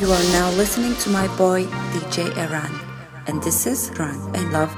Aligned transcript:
You 0.00 0.10
are 0.10 0.32
now 0.32 0.50
listening 0.52 0.96
to 0.96 1.10
my 1.10 1.28
boy 1.36 1.64
DJ 1.92 2.32
R'AN, 2.48 2.72
and 3.26 3.42
this 3.42 3.66
is 3.66 3.92
Run 3.98 4.16
and 4.34 4.50
Love. 4.50 4.72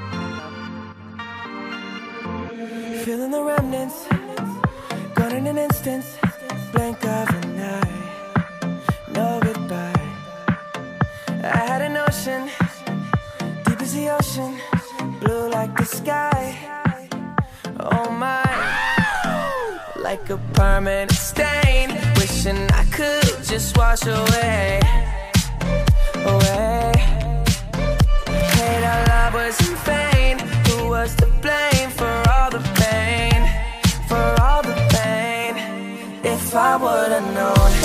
Feeling 3.05 3.31
the 3.31 3.41
remnants, 3.41 4.05
gone 5.15 5.31
in 5.31 5.47
an 5.47 5.59
instant, 5.59 6.05
blank 6.73 7.05
of 7.05 7.29
an 7.29 7.61
eye, 7.61 8.81
no 9.13 9.39
goodbye. 9.41 10.03
I 11.29 11.63
had 11.71 11.83
an 11.83 11.97
ocean, 11.99 12.51
deep 13.65 13.81
as 13.81 13.95
the 13.95 14.09
ocean, 14.19 14.59
blue 15.21 15.49
like 15.51 15.77
the 15.77 15.85
sky. 15.85 16.59
Oh 17.79 18.11
my, 18.11 18.43
like 20.03 20.29
a 20.31 20.39
permanent 20.55 21.13
stain, 21.13 21.91
wishing 22.17 22.59
I 22.73 22.85
could 22.91 23.45
just 23.45 23.77
wash 23.79 24.05
away 24.05 24.81
I 36.73 36.77
would've 36.77 37.35
known. 37.35 37.82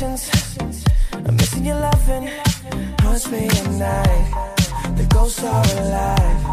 I'm 0.00 1.34
missing 1.34 1.66
your 1.66 1.80
loving. 1.80 2.28
Haunts 3.00 3.28
me 3.32 3.48
at 3.48 3.70
night. 3.70 4.94
The 4.96 5.04
ghosts 5.12 5.42
are 5.42 5.64
alive. 5.80 6.44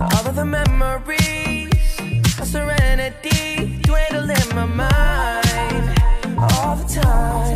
All 0.00 0.26
of 0.26 0.34
the 0.34 0.44
memories, 0.44 1.70
a 2.40 2.44
serenity 2.44 3.80
dwindle 3.82 4.28
in 4.28 4.48
my 4.56 4.64
mind. 4.64 6.00
All 6.36 6.74
the 6.74 7.00
time, 7.00 7.54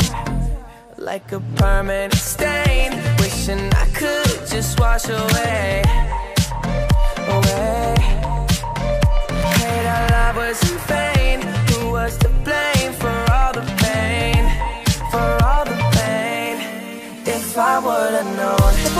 like 0.96 1.32
a 1.32 1.40
permanent 1.56 2.14
stain. 2.14 2.92
Wishing 3.18 3.72
I 3.74 3.86
could 3.94 4.46
just 4.46 4.78
wash 4.78 5.08
away. 5.08 5.82
Away. 7.36 7.94
Hate 9.58 9.86
our 9.86 10.08
love 10.08 10.36
was 10.36 10.70
in 10.70 10.78
vain. 10.86 11.17
I 17.60 17.78
would've 17.80 18.36
known. 18.36 18.97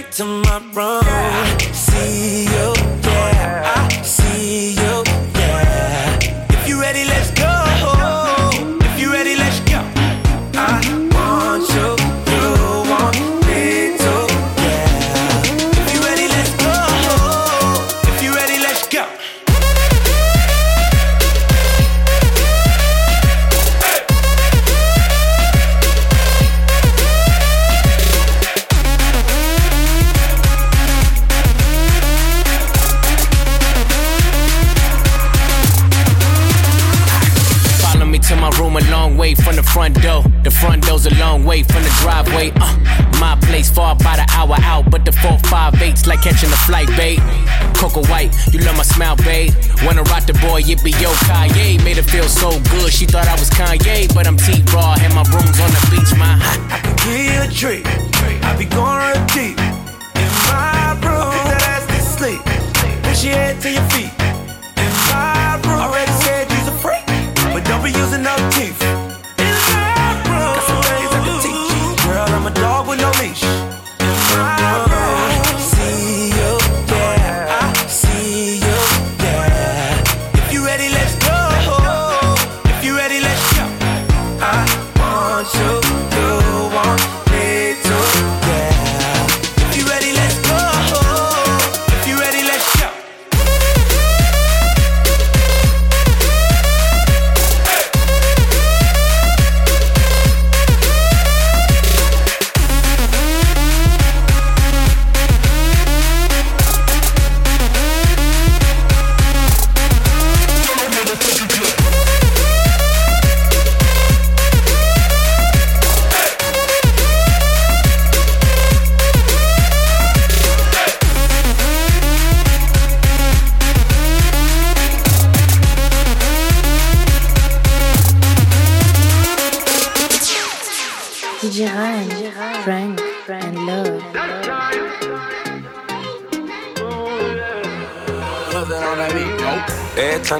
bright 0.00 0.12
tomorrow. 0.12 1.00
See 1.72 2.49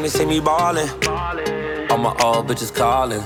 time 0.01 0.03
they 0.03 0.19
see 0.19 0.25
me 0.25 0.41
ballin', 0.41 0.89
all 1.91 1.99
my 1.99 2.15
old 2.25 2.47
bitches 2.47 2.75
callin'. 2.75 3.23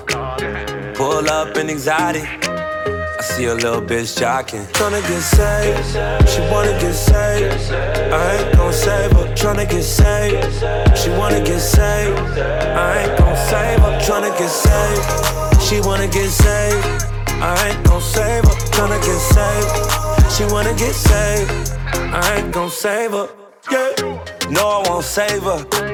Pull 0.94 1.28
up 1.30 1.56
in 1.56 1.70
anxiety. 1.70 2.20
I 2.20 3.22
see 3.22 3.44
a 3.46 3.54
little 3.54 3.80
bitch 3.80 4.18
jocking. 4.18 4.66
Tryna 4.72 5.00
get 5.08 5.22
saved, 5.22 6.28
she 6.28 6.40
wanna 6.52 6.72
get 6.80 6.94
saved. 6.94 7.72
I 8.12 8.36
ain't 8.36 8.56
gon' 8.56 8.72
save 8.72 9.12
her. 9.12 9.26
Tryna 9.34 9.68
get 9.70 9.82
saved, 9.82 10.98
she 10.98 11.10
wanna 11.10 11.40
get 11.44 11.60
saved. 11.60 12.18
I 12.38 13.02
ain't 13.02 13.18
gon' 13.18 13.36
save 13.48 13.80
her. 13.84 13.94
Tryna 14.06 14.30
get 14.38 14.50
saved, 14.50 15.62
she 15.62 15.80
wanna 15.80 16.08
get 16.08 16.30
saved. 16.30 17.04
I 17.40 17.68
ain't 17.68 17.84
gon' 17.86 18.00
save 18.00 18.44
her. 18.44 18.56
Tryna 18.74 18.98
get 19.08 19.20
saved, 19.34 20.32
she 20.34 20.44
wanna 20.52 20.74
get 20.74 20.94
saved. 20.94 21.50
I 22.20 22.36
ain't 22.36 22.52
gon' 22.52 22.70
save 22.70 23.12
her. 23.12 23.28
Yeah. 23.70 24.24
No, 24.50 24.68
I 24.68 24.88
won't 24.88 25.04
save 25.04 25.42
her. 25.44 25.93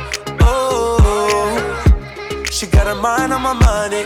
She 2.61 2.67
got 2.67 2.85
her 2.85 2.93
mind 2.93 3.33
on 3.33 3.41
my 3.41 3.53
money. 3.53 4.03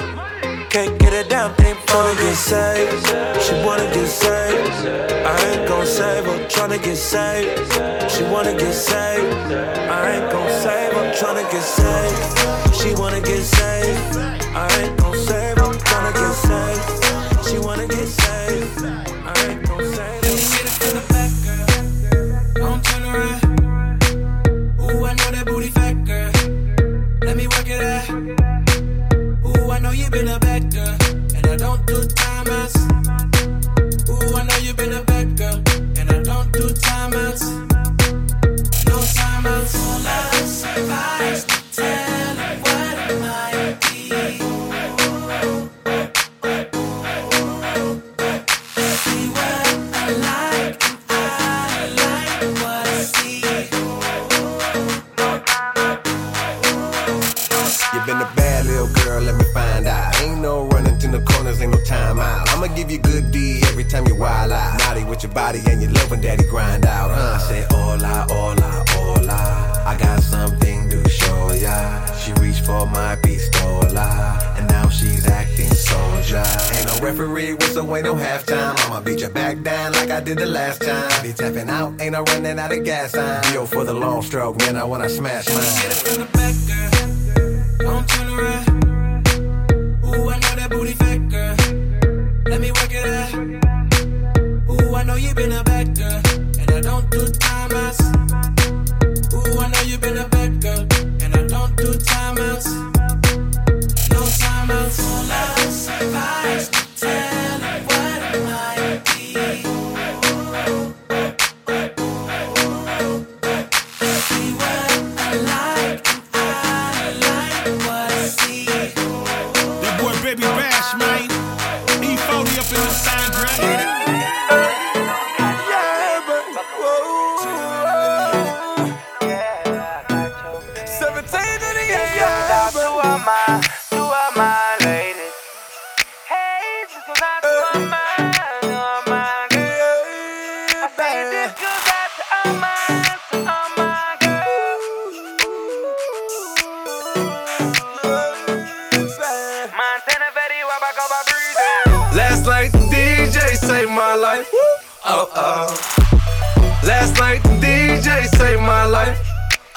Can't 0.69 0.97
get 0.97 1.11
a 1.11 1.27
damn 1.27 1.53
thing 1.55 1.75
for 1.87 2.03
to 2.09 2.15
get 2.15 2.35
saved. 2.35 3.05
She 3.43 3.53
wanna 3.65 3.83
get 3.93 4.07
saved. 4.07 4.87
I 5.27 5.35
ain't 5.49 5.67
gon' 5.67 5.85
save 5.85 6.23
her. 6.23 6.39
Tryna 6.47 6.81
get 6.81 6.95
saved. 6.95 8.09
She 8.09 8.23
wanna 8.23 8.53
get 8.57 8.71
saved. 8.71 9.51
I 9.51 10.09
ain't 10.09 10.31
gon' 10.31 10.49
save 10.63 10.93
her. 10.93 11.11
Tryna 11.19 11.51
get 11.51 11.63
saved. 11.63 12.75
She 12.79 12.95
wanna 12.95 13.19
get 13.19 13.43
saved. 13.43 14.15
I 14.55 14.67
ain't 14.79 14.97
gon' 15.01 15.17
save 15.17 15.57
her. 15.57 15.73
Tryna 15.89 16.13
get 16.13 16.33
saved. 16.47 17.49
She 17.49 17.59
wanna 17.59 17.87
get 17.89 18.07
saved. 18.07 19.14
Been 30.09 30.27
a 30.27 30.44
and 65.37 65.81
your 65.81 65.91
loving 65.91 66.21
daddy 66.21 66.45
grind 66.45 66.85
out. 66.85 67.11
Huh? 67.11 67.37
I 67.37 67.47
say 67.47 67.65
hola, 67.69 68.25
hola, 68.29 68.83
hola. 68.89 69.83
I 69.85 69.97
got 69.99 70.21
something 70.21 70.89
to 70.89 71.09
show 71.09 71.51
ya. 71.51 72.05
She 72.15 72.31
reached 72.33 72.65
for 72.65 72.85
my 72.87 73.17
pistola, 73.17 74.57
and 74.57 74.67
now 74.69 74.87
she's 74.89 75.27
acting 75.27 75.73
soldier. 75.73 76.43
Ain't 76.73 76.87
no 76.87 77.05
referee 77.05 77.53
whistle, 77.53 77.95
ain't 77.95 78.05
no 78.05 78.15
halftime. 78.15 78.79
I'ma 78.85 79.01
beat 79.01 79.19
you 79.21 79.29
back 79.29 79.61
down 79.61 79.91
like 79.93 80.09
I 80.09 80.21
did 80.21 80.37
the 80.37 80.45
last 80.45 80.81
time. 80.81 81.09
Be 81.21 81.33
tapping 81.33 81.69
out, 81.69 81.99
ain't 82.01 82.13
no 82.13 82.23
running 82.23 82.57
out 82.57 82.71
of 82.71 82.83
gas. 82.85 83.13
Yo 83.53 83.65
for 83.65 83.83
the 83.83 83.93
long 83.93 84.21
stroke, 84.21 84.57
man, 84.59 84.77
I 84.77 84.85
wanna 84.85 85.09
smash 85.09 85.47
mine. 85.49 85.57
Get 85.57 85.91
it 85.91 86.07
from 86.07 86.21
the 86.21 86.31
back, 86.31 86.55
girl. 86.67 86.94
Know 95.15 95.27
you 95.27 95.33
been 95.33 95.51
a 95.51 95.63
bad 95.63 95.97
girl, 95.97 96.21
and 96.59 96.71
I 96.71 96.81
don't 96.81 97.09
do 97.09 97.27
time. 97.27 97.55
Ooh, 97.71 97.84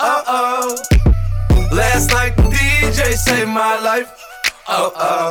Oh 0.01 0.23
oh. 0.27 0.77
Last 1.75 2.11
night 2.13 2.37
the 2.37 2.43
DJ 2.43 3.15
saved 3.15 3.49
my 3.49 3.81
life. 3.81 4.11
Oh 4.69 4.93
oh. 4.95 5.31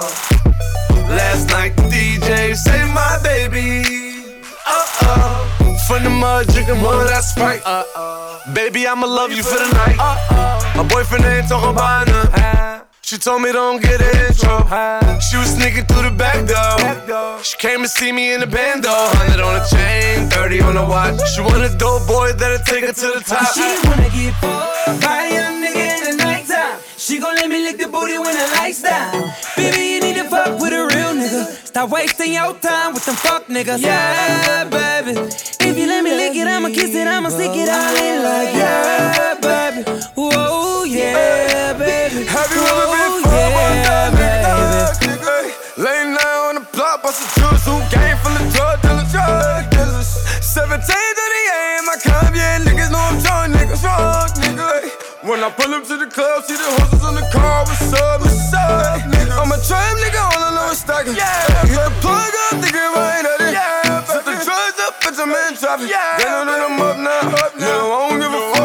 Last 1.09 1.49
night 1.49 1.75
the 1.77 1.83
DJ 1.83 2.55
saved 2.55 2.93
my 2.93 3.19
baby. 3.23 4.43
Oh 4.65 4.97
oh. 5.03 5.77
From 5.87 6.03
the 6.03 6.09
mud 6.09 6.47
drinking 6.47 6.81
mud, 6.81 7.07
that's 7.07 7.37
right. 7.37 7.61
Uh 7.65 7.83
oh. 7.95 8.41
Baby, 8.53 8.87
I'ma 8.87 9.07
love 9.07 9.31
you 9.31 9.43
for 9.43 9.57
the 9.57 9.71
night. 9.73 9.95
Uh 9.99 10.17
oh. 10.31 10.73
My 10.75 10.83
boyfriend 10.87 11.23
ain't 11.23 11.47
talking 11.47 11.69
about 11.69 12.07
nothing. 12.07 12.86
She 13.07 13.17
told 13.17 13.41
me 13.41 13.53
don't 13.53 13.81
get 13.81 14.01
an 14.01 14.27
intro. 14.27 14.67
She 15.23 15.37
was 15.37 15.55
sneaking 15.55 15.85
through 15.85 16.09
the 16.09 16.11
back 16.11 16.43
door. 16.43 17.41
She 17.41 17.55
came 17.55 17.81
to 17.81 17.87
see 17.87 18.11
me 18.11 18.33
in 18.33 18.41
the 18.41 18.47
band 18.47 18.83
though. 18.83 19.07
100 19.31 19.39
on 19.39 19.53
the 19.55 19.63
chain, 19.71 20.29
30 20.29 20.59
on 20.67 20.75
the 20.75 20.83
watch. 20.83 21.15
She 21.31 21.39
want 21.39 21.63
a 21.63 21.71
dope 21.77 22.05
boy 22.05 22.33
that'll 22.33 22.59
take 22.67 22.83
her 22.83 22.91
to 22.91 23.07
the 23.15 23.23
top. 23.23 23.47
She 23.55 23.63
wanna 23.87 24.11
get 24.11 24.35
fucked 24.43 24.99
by 24.99 25.23
a 25.23 25.33
young 25.39 25.55
nigga 25.63 25.87
in 25.87 26.03
the 26.03 26.15
nighttime. 26.21 26.81
She 26.97 27.19
gon' 27.19 27.35
let 27.35 27.47
me 27.47 27.63
lick 27.63 27.77
the 27.77 27.87
booty 27.87 28.19
when 28.19 28.35
the 28.35 28.45
lights 28.59 28.81
down. 28.81 29.31
Baby, 29.55 29.83
you 29.87 29.99
need 30.01 30.17
to 30.19 30.27
fuck 30.27 30.59
with 30.59 30.73
a 30.73 30.83
real 30.91 31.15
nigga. 31.15 31.47
Stop 31.63 31.89
wasting 31.89 32.33
your 32.33 32.55
time 32.59 32.93
with 32.93 33.05
them 33.05 33.15
fuck 33.15 33.47
niggas. 33.47 33.79
Yeah, 33.79 34.67
baby. 34.67 35.15
If 35.63 35.77
you 35.79 35.87
let 35.87 36.03
me 36.03 36.11
lick 36.11 36.35
it, 36.35 36.45
I'ma 36.45 36.67
kiss 36.75 36.93
it, 36.93 37.07
I'ma 37.07 37.29
stick 37.29 37.55
it 37.55 37.69
all 37.69 37.95
in 37.95 38.21
like 38.21 38.53
yeah, 38.53 39.26
17 50.77 50.93
to 50.93 51.25
the 51.33 51.41
AM, 51.57 51.89
I 51.89 51.97
come, 52.05 52.35
yeah, 52.37 52.61
niggas 52.61 52.93
know 52.93 53.01
I'm 53.01 53.17
drunk, 53.17 53.49
niggas 53.57 53.81
drunk, 53.81 54.29
nigga. 54.37 54.93
When 55.25 55.41
I 55.41 55.49
pull 55.49 55.73
up 55.73 55.89
to 55.89 55.97
the 55.97 56.05
club, 56.05 56.43
see 56.45 56.53
the 56.53 56.69
horses 56.77 57.01
on 57.03 57.15
the 57.15 57.25
car, 57.33 57.65
what's 57.65 57.89
up, 57.93 58.21
what's 58.21 58.53
up, 58.53 59.01
nigga? 59.09 59.41
I'm 59.41 59.49
a 59.49 59.57
trap 59.57 59.97
nigga, 59.97 60.21
all 60.21 60.37
I 60.37 60.53
know 60.53 60.69
is 60.69 60.77
stacking. 60.77 61.17
Yeah, 61.17 61.65
hit 61.65 61.81
the 61.81 61.89
plug 61.97 62.29
up, 62.45 62.61
thinking 62.61 62.93
right 62.93 63.25
at 63.25 63.41
it. 63.41 63.57
Yeah, 63.57 64.05
set 64.05 64.21
the 64.21 64.37
drugs 64.37 64.77
up, 64.85 65.01
put 65.01 65.17
them 65.17 65.33
in 65.33 65.57
traffic. 65.57 65.89
Yeah. 65.89 66.21
Then 66.21 66.45
I 66.45 66.69
them 66.69 66.77
up 66.77 66.97
now. 67.01 67.25
Up 67.25 67.57
now. 67.57 67.65
No, 67.65 67.97
I 67.97 68.09
don't 68.09 68.19
give 68.21 68.33
a. 68.37 68.41
Fuck 68.53 68.56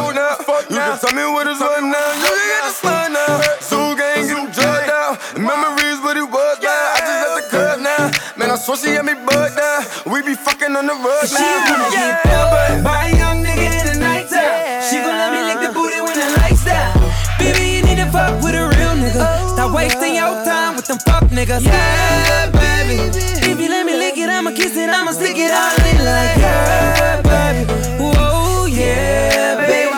Man, 8.73 8.79
I 8.79 8.81
swear 8.81 8.89
she 8.89 8.97
had 8.97 9.05
me 9.05 9.13
bugged 9.13 9.57
now. 9.57 10.13
We 10.13 10.23
be 10.23 10.35
fucking 10.35 10.75
on 10.75 10.87
the 10.87 10.97
road 10.97 11.29
now. 11.29 11.29
She 11.29 11.45
wanna 11.45 11.93
get 11.93 12.25
yeah. 12.25 12.81
by 12.81 13.09
a 13.09 13.17
young 13.17 13.45
nigga 13.45 13.69
in 13.69 13.85
the 13.93 13.97
nighttime. 14.01 14.81
She 14.89 14.97
gon' 14.97 15.13
let 15.13 15.29
me 15.29 15.45
lick 15.45 15.61
the 15.61 15.73
booty 15.77 16.01
when 16.01 16.17
the 16.17 16.41
lights 16.41 16.65
down. 16.65 16.97
Baby, 17.39 17.77
you 17.77 17.83
need 17.85 18.01
to 18.01 18.09
fuck 18.09 18.41
with 18.43 18.55
a 18.55 18.65
real 18.65 18.97
nigga. 18.97 19.21
Oh, 19.21 19.53
Stop 19.53 19.75
wasting 19.77 20.15
your 20.17 20.33
time 20.49 20.77
with 20.77 20.87
them 20.87 20.99
fuck 21.05 21.25
niggas. 21.29 21.65
Yeah, 21.65 22.49
baby. 22.49 23.13
If 23.45 23.61
you 23.61 23.69
let 23.69 23.85
me 23.85 23.93
lick 23.93 24.17
it, 24.17 24.31
I'ma 24.31 24.53
kiss 24.53 24.75
it, 24.77 24.89
I'ma 24.89 25.13
stick 25.13 25.37
it 25.37 25.53
all 25.53 25.77
in 25.85 25.99
like 26.09 26.41
yeah, 26.41 27.21
baby. 27.21 27.73
Whoa, 28.01 28.67
yeah, 28.73 29.61
baby. 29.61 29.93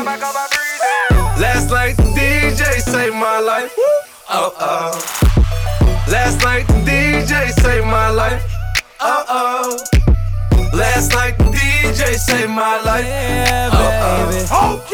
Last 1.39 1.71
night 1.71 1.97
the 1.97 2.11
DJ 2.19 2.83
saved 2.83 3.15
my 3.15 3.39
life. 3.39 3.73
Oh 4.29 4.51
oh. 4.59 4.91
Last 6.11 6.43
night 6.43 6.67
the 6.67 6.83
DJ 6.83 7.53
saved 7.63 7.87
my 7.87 8.11
life. 8.11 8.54
Oh 9.07 9.25
oh. 9.29 9.85
Last 10.73 11.13
night 11.13 11.37
the 11.37 11.45
DJ 11.45 12.15
saved 12.15 12.49
my 12.49 12.81
life. 12.81 13.05
Yeah, 13.05 13.69
baby. 13.71 14.47
Oh, 14.51 14.85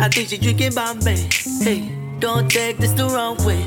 oh. 0.00 0.06
Okay. 0.06 0.24
she 0.24 0.38
drinking 0.38 0.74
Bombay. 0.74 1.28
Hey, 1.60 1.90
don't 2.18 2.50
take 2.50 2.78
this 2.78 2.92
the 2.92 3.06
wrong 3.06 3.36
way. 3.44 3.66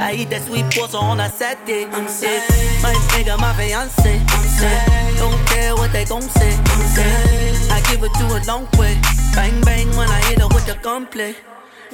I 0.00 0.14
eat 0.14 0.30
that 0.30 0.42
sweet 0.42 0.64
pasta 0.72 0.96
on 0.96 1.20
a 1.20 1.28
Saturday. 1.28 1.84
I'm 1.86 2.08
sick. 2.08 2.42
My 2.82 2.94
nigga, 3.12 3.38
my 3.38 3.52
fiance. 3.54 4.18
I'm 4.18 4.46
sick. 4.48 5.18
Don't 5.18 5.46
care 5.46 5.74
what 5.74 5.92
they 5.92 6.04
gon' 6.04 6.22
say. 6.22 6.56
I'm 6.56 6.82
sick. 6.94 7.70
I 7.70 7.80
give 7.90 8.02
it 8.02 8.12
to 8.14 8.24
a 8.26 8.40
long 8.46 8.66
way. 8.78 8.98
Bang 9.34 9.60
bang 9.62 9.88
when 9.96 10.08
I 10.08 10.20
hit 10.28 10.40
her 10.40 10.48
with 10.48 10.66
the 10.66 10.76
gunplay. 10.82 11.34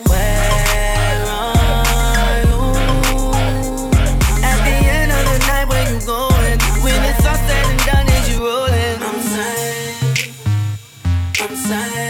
Where 0.06 1.24
are 1.26 2.40
you? 2.46 2.60
At 4.42 4.58
the 4.66 4.76
end 4.96 5.10
of 5.12 5.24
the 5.30 5.38
night, 5.50 5.66
where 5.68 5.84
you 5.92 5.98
going? 6.06 6.58
When 6.84 7.00
it's 7.10 7.26
all 7.26 7.34
said 7.34 7.66
and 7.66 7.80
done, 7.86 8.08
is 8.08 8.28
you 8.30 8.38
rolling? 8.46 8.98
I'm 9.02 9.20
saying, 9.32 10.34
I'm 11.40 11.56
saying. 11.56 12.09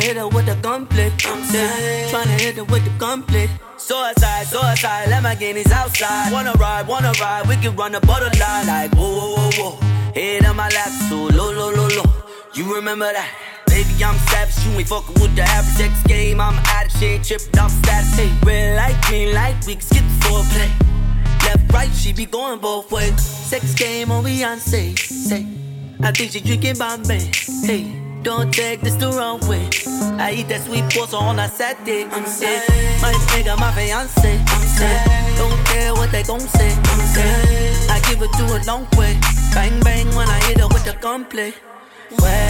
Hit 0.00 0.16
her 0.16 0.28
with 0.28 0.46
the 0.46 0.54
gunplay. 0.62 1.10
Tryna 1.10 2.40
hit 2.40 2.56
her 2.56 2.64
with 2.64 2.84
the 2.84 2.90
gunplay. 2.98 3.48
Suicide, 3.76 4.46
suicide, 4.46 5.08
Lamborghinis 5.08 5.70
outside. 5.70 6.32
Wanna 6.32 6.52
ride, 6.52 6.86
wanna 6.86 7.12
ride, 7.20 7.46
we 7.46 7.56
can 7.56 7.76
run 7.76 7.92
the 7.92 8.00
borderline 8.00 8.66
like 8.66 8.94
whoa, 8.94 9.10
whoa, 9.10 9.36
whoa, 9.36 9.50
whoa. 9.58 10.12
Head 10.14 10.44
on 10.46 10.56
my 10.56 10.68
lap, 10.68 10.88
so 11.08 11.16
low, 11.16 11.52
low, 11.52 11.70
low, 11.70 11.88
low. 11.88 12.12
You 12.54 12.74
remember 12.74 13.12
that? 13.12 13.30
Baby, 13.66 14.02
I'm 14.02 14.16
savage, 14.28 14.66
you 14.66 14.78
ain't 14.78 14.88
fucking 14.88 15.20
with 15.20 15.36
the 15.36 15.42
average 15.42 15.76
sex 15.76 16.02
game. 16.04 16.40
I'm 16.40 16.58
out 16.58 16.86
of 16.86 16.92
shit, 16.92 17.22
tripped 17.22 17.58
off 17.58 17.70
status. 17.70 18.14
Hey, 18.16 18.32
red 18.42 18.76
light, 18.76 19.00
green 19.02 19.34
light, 19.34 19.56
we 19.66 19.74
can 19.74 19.82
skip 19.82 20.02
the 20.02 20.26
foreplay. 20.26 20.70
Left, 21.44 21.72
right, 21.72 21.90
she 21.94 22.12
be 22.12 22.26
going 22.26 22.58
both 22.58 22.90
ways. 22.90 23.20
Sex 23.20 23.74
game 23.74 24.10
on 24.10 24.24
Beyonce, 24.24 24.98
say. 24.98 25.46
I 26.02 26.10
think 26.12 26.32
she 26.32 26.40
drinking 26.40 26.78
Bombay. 26.78 27.30
Hey, 27.64 27.99
don't 28.22 28.52
take 28.52 28.80
this 28.80 28.94
the 28.94 29.10
wrong 29.12 29.40
way. 29.48 29.68
I 30.18 30.32
eat 30.32 30.48
that 30.48 30.62
sweet 30.66 30.84
pasta 30.90 31.16
on 31.16 31.38
a 31.38 31.48
Saturday. 31.48 32.04
I'm 32.04 32.26
sad. 32.26 32.68
My 33.00 33.12
nigga, 33.32 33.58
my 33.58 33.72
fiance. 33.72 34.38
I'm 34.38 34.66
sad. 34.76 35.38
Don't 35.38 35.64
care 35.66 35.94
what 35.94 36.10
they 36.12 36.22
gon' 36.22 36.40
say. 36.40 36.70
I'm 36.70 37.00
sad. 37.14 37.90
I 37.90 38.00
give 38.08 38.22
it 38.22 38.32
to 38.32 38.44
a 38.56 38.58
long 38.66 38.86
way. 38.96 39.18
Bang 39.54 39.80
bang 39.80 40.06
when 40.14 40.28
I 40.28 40.38
hit 40.46 40.60
her 40.60 40.68
with 40.68 40.84
the 40.84 40.96
gunplay. 41.00 41.54
Where 42.18 42.49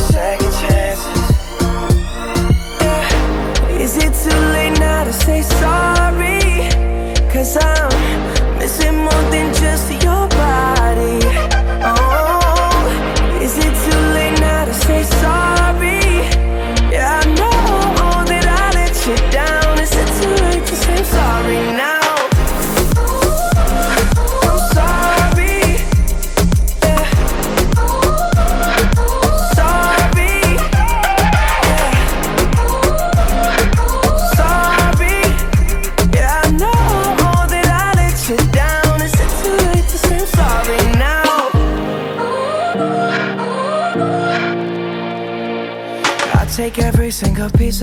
Is 3.91 3.97
it 3.97 4.13
too 4.23 4.39
late 4.53 4.79
now 4.79 5.03
to 5.03 5.11
say 5.11 5.41
sorry? 5.41 6.69
Cause 7.29 7.57
I'm 7.57 7.80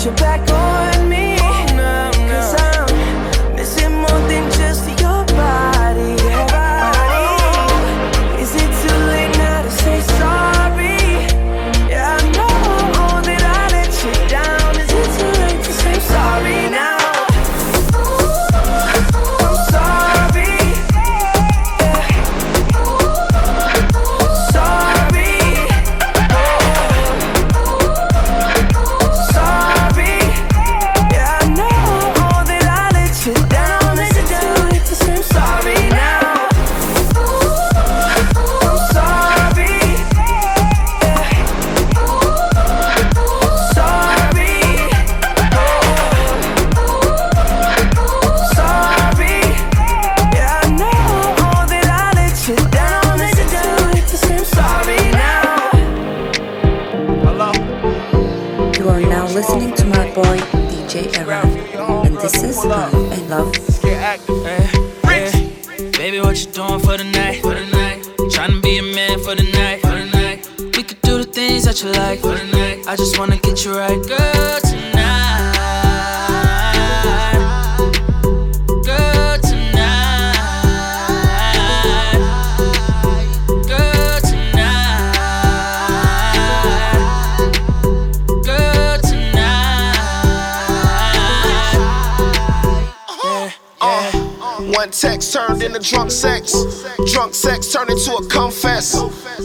To 0.00 0.10
get 0.10 0.10
you 0.10 0.24
back 0.24 0.50
on 0.50 1.08
me. 1.08 1.39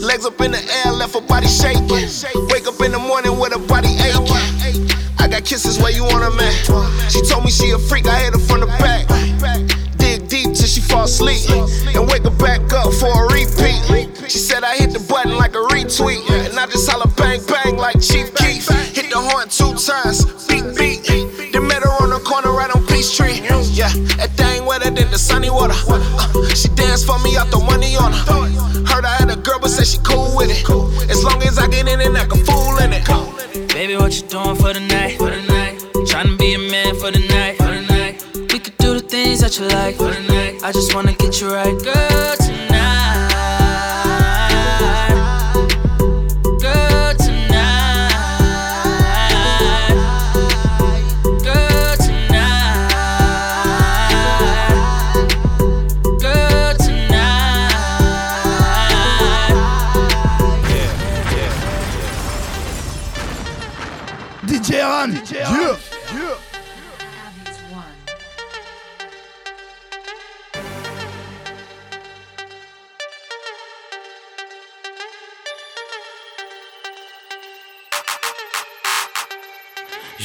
Legs 0.02 0.26
up 0.26 0.40
in 0.40 0.52
the 0.52 0.82
air, 0.84 0.92
left 0.92 1.14
her 1.14 1.20
body 1.20 1.48
shaking. 1.48 1.88
Wake 2.52 2.66
up 2.66 2.80
in 2.80 2.92
the 2.92 2.98
morning 2.98 3.38
with 3.38 3.52
her 3.52 3.66
body 3.66 3.88
aching. 3.96 4.90
I 5.18 5.28
got 5.28 5.44
kisses 5.44 5.78
where 5.78 5.92
you 5.92 6.04
want 6.04 6.20
them 6.20 6.38
at. 6.38 7.10
She 7.10 7.22
told 7.22 7.44
me 7.44 7.50
she 7.50 7.70
a 7.70 7.78
freak, 7.78 8.06
I 8.06 8.18
hit 8.20 8.34
her 8.34 8.40
from 8.40 8.60
the 8.60 8.66
back. 8.66 9.08
Dig 9.96 10.28
deep 10.28 10.54
till 10.54 10.66
she 10.66 10.80
fall 10.80 11.04
asleep. 11.04 11.48
And 11.96 12.08
wake 12.08 12.24
her 12.24 12.36
back 12.36 12.60
up 12.72 12.92
for 12.94 13.08
a 13.08 13.26
repeat. 13.32 14.30
She 14.30 14.38
said 14.38 14.64
I 14.64 14.76
hit 14.76 14.92
the 14.92 15.00
button 15.00 15.36
like 15.36 15.54
a 15.54 15.64
retweet. 15.72 16.28
And 16.30 16.58
I 16.58 16.66
just 16.66 16.90
holla 16.90 17.08
bang 17.16 17.40
bang 17.46 17.76
like 17.76 18.00
Chief 18.00 18.34
Keef. 18.34 18.68
Hit 18.94 19.10
the 19.10 19.18
horn 19.18 19.48
two 19.48 19.74
times, 19.80 20.24
beat 20.46 20.76
beat. 20.76 21.06
Then 21.52 21.66
met 21.66 21.82
her 21.82 21.94
on 22.02 22.10
the 22.10 22.20
corner 22.20 22.52
right 22.52 22.70
on 22.70 22.84
Peachtree. 22.86 23.40
Yeah, 23.72 23.88
that 24.20 24.30
thing 24.36 24.66
wetter 24.66 24.90
than 24.90 25.10
the 25.10 25.18
sunny 25.18 25.50
water. 25.50 25.74
Uh, 25.88 26.48
she 26.54 26.68
danced 26.76 27.06
for 27.06 27.18
me, 27.20 27.36
I 27.36 27.44
throw 27.50 27.62
money 27.62 27.96
on 27.96 28.12
her. 28.12 28.85
Heard 29.86 30.06
I 30.08 30.08
had 30.08 30.08
a 30.08 30.08
girl, 30.08 30.36
but 30.36 30.48
said 30.48 30.56
she 30.56 30.66
cool 30.66 30.90
with 30.96 31.04
it. 31.04 31.10
As 31.10 31.22
long 31.24 31.42
as 31.42 31.58
I 31.58 31.68
get 31.68 31.88
in 31.88 32.00
and 32.00 32.16
act 32.16 32.32
a 32.32 32.36
fool 32.44 32.78
in 32.78 32.92
it. 32.92 33.72
Baby, 33.72 33.96
what 33.96 34.14
you 34.20 34.26
doing 34.26 34.56
for 34.56 34.72
the 34.72 34.80
night? 34.80 35.18
For 35.18 35.30
the 35.30 35.42
night. 35.42 35.78
Tryna 36.06 36.38
be 36.38 36.54
a 36.54 36.58
man 36.58 36.94
for 36.96 37.10
the 37.10 37.20
night. 37.28 37.56
For 37.58 37.64
the 37.64 37.82
night. 37.82 38.24
We 38.52 38.58
could 38.58 38.76
do 38.78 38.94
the 38.94 39.00
things 39.00 39.40
that 39.40 39.58
you 39.58 39.68
like. 39.68 39.96
For 39.96 40.10
the 40.10 40.20
night. 40.22 40.62
I 40.64 40.72
just 40.72 40.94
wanna 40.94 41.12
get 41.12 41.40
you 41.40 41.52
right, 41.52 41.76
girl, 41.82 42.36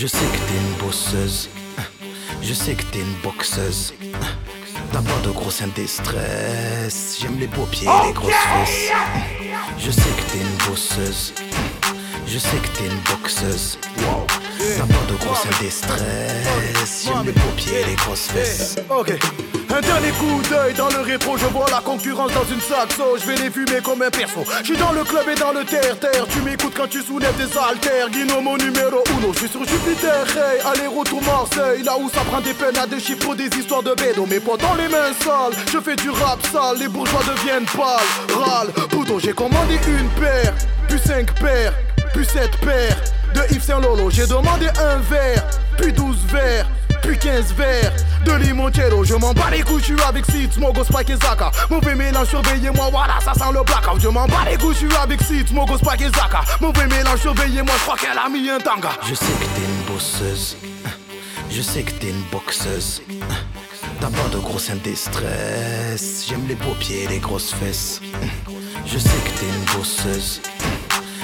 Je 0.01 0.07
sais 0.07 0.17
que 0.17 0.37
t'es 0.47 0.57
une 0.57 0.83
bosseuse. 0.83 1.47
Je 2.41 2.55
sais 2.55 2.73
que 2.73 2.81
t'es 2.85 3.01
une 3.01 3.13
boxeuse. 3.21 3.93
T'as 4.91 4.99
pas 4.99 5.19
de 5.23 5.29
gros 5.29 5.51
seins 5.51 5.69
stress. 5.85 7.19
J'aime 7.21 7.37
les 7.37 7.45
beaux 7.45 7.67
pieds 7.67 7.87
et 7.87 8.07
les 8.07 8.13
grosses 8.13 8.33
fesses. 8.33 8.91
Je 9.77 9.91
sais 9.91 10.01
que 10.01 10.31
t'es 10.31 10.39
une 10.39 10.67
bosseuse. 10.67 11.35
Je 12.25 12.39
sais 12.39 12.57
que 12.57 12.67
t'es 12.79 12.87
une 12.87 12.99
boxeuse. 13.11 13.77
Wow. 13.99 14.25
Pas 14.61 14.85
de 17.23 17.31
les 17.87 17.95
grosses 17.95 18.27
fesses. 18.27 18.75
Ok. 18.89 19.17
Un 19.73 19.79
dernier 19.81 20.11
coup 20.11 20.41
d'œil 20.49 20.73
dans 20.73 20.89
le 20.89 20.99
rétro, 20.99 21.37
je 21.37 21.45
vois 21.47 21.65
la 21.71 21.79
concurrence 21.79 22.31
dans 22.33 22.43
une 22.43 22.59
saxo, 22.61 23.17
je 23.19 23.25
vais 23.25 23.37
les 23.37 23.49
fumer 23.49 23.81
comme 23.81 24.01
un 24.01 24.09
perso. 24.09 24.43
Je 24.59 24.65
suis 24.65 24.75
dans 24.77 24.91
le 24.91 25.03
club 25.03 25.27
et 25.29 25.35
dans 25.39 25.51
le 25.51 25.63
terre-terre, 25.63 26.27
tu 26.29 26.41
m'écoutes 26.41 26.73
quand 26.75 26.87
tu 26.87 27.01
soulèves 27.01 27.35
des 27.37 27.57
haltères. 27.57 28.09
Guino 28.11 28.41
mon 28.41 28.57
numéro 28.57 29.01
uno, 29.17 29.33
je 29.33 29.39
suis 29.39 29.47
sur 29.47 29.65
Jupiter, 29.65 30.27
hey, 30.35 30.59
aller-retour 30.65 31.23
Marseille, 31.23 31.81
là 31.83 31.97
où 31.97 32.07
ça 32.09 32.21
prend 32.29 32.41
des 32.41 32.53
peines 32.53 32.77
à 32.77 32.85
des 32.85 32.99
chiffres, 32.99 33.33
des 33.33 33.49
histoires 33.57 33.81
de 33.81 33.95
bédo, 33.95 34.27
mais 34.29 34.41
pas 34.41 34.57
dans 34.57 34.75
les 34.75 34.89
mains 34.89 35.13
sales. 35.23 35.55
Je 35.71 35.79
fais 35.79 35.95
du 35.95 36.11
rap 36.11 36.45
sale, 36.51 36.77
les 36.77 36.87
bourgeois 36.87 37.23
deviennent 37.23 37.65
pâles, 37.65 38.37
râle. 38.37 38.71
Pouton, 38.89 39.17
j'ai 39.17 39.33
commandé 39.33 39.79
une 39.87 40.09
paire, 40.21 40.53
puis 40.87 40.99
cinq 40.99 41.33
paires, 41.39 41.73
puis 42.13 42.25
sept 42.25 42.55
paires 42.57 42.97
de 43.33 43.53
Yves 43.53 43.63
Saint 43.63 43.79
Lolo. 43.79 44.09
J'ai 44.09 44.27
demandé 44.27 44.67
un 44.79 44.97
verre, 44.97 45.43
puis 45.77 45.93
douze 45.93 46.19
verres 46.31 46.67
puis 47.01 47.17
15 47.17 47.53
verres 47.53 47.93
de 48.25 48.31
limoncello. 48.33 49.03
Je 49.03 49.15
m'en 49.15 49.33
bats 49.33 49.49
les 49.51 49.61
couilles, 49.61 49.81
avec 50.07 50.25
Sid, 50.25 50.53
Smogo, 50.53 50.83
Spike 50.83 51.09
et 51.09 51.15
Zaka. 51.15 51.51
Mauvais 51.69 51.95
mélange, 51.95 52.27
surveillez-moi, 52.27 52.89
voilà, 52.91 53.19
ça 53.23 53.33
sent 53.33 53.51
le 53.53 53.63
blackout. 53.63 54.01
Je 54.01 54.07
m'en 54.07 54.27
bats 54.27 54.45
les 54.49 54.57
couilles, 54.57 54.87
avec 55.01 55.21
Sid, 55.21 55.49
Smogo, 55.49 55.77
Spike 55.77 56.01
et 56.01 56.09
Zaka. 56.09 56.41
Mauvais 56.59 56.87
mélange, 56.87 57.19
surveillez-moi, 57.19 57.73
je 57.77 57.83
crois 57.83 57.97
qu'elle 57.97 58.17
a 58.17 58.29
mis 58.29 58.49
un 58.49 58.59
tanga. 58.59 58.91
Je 59.07 59.15
sais 59.15 59.25
que 59.25 59.45
t'es 59.45 59.65
une 59.65 59.93
bosseuse. 59.93 60.57
Je 61.49 61.61
sais 61.61 61.83
que 61.83 61.91
t'es 61.91 62.09
une 62.09 62.23
boxeuse. 62.31 63.01
T'as 63.99 64.07
pas 64.07 64.29
de 64.31 64.39
gros 64.39 64.59
seins. 64.59 64.77
J'aime 64.83 66.47
les 66.47 66.55
beaux 66.55 66.75
pieds 66.79 67.03
et 67.03 67.07
les 67.07 67.19
grosses 67.19 67.53
fesses. 67.53 67.99
Je 68.85 68.97
sais 68.97 69.09
que 69.09 69.39
t'es 69.39 69.47
une 69.47 69.77
bosseuse. 69.77 70.41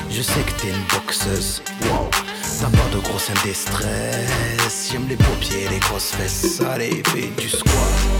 Je 0.09 0.21
sais 0.21 0.41
que 0.41 0.61
t'es 0.61 0.69
une 0.69 0.83
boxeuse. 0.89 1.61
Wow. 1.83 2.09
T'as 2.59 2.69
pas 2.69 2.89
de 2.91 2.99
gros 2.99 3.19
seins 3.19 3.33
stress. 3.53 4.89
J'aime 4.91 5.07
les 5.07 5.15
beaux 5.15 5.37
pieds 5.39 5.67
les 5.69 5.79
grosses 5.79 6.11
fesses. 6.11 6.61
Allez, 6.61 7.03
fais 7.07 7.29
du 7.39 7.49
squat, 7.49 7.73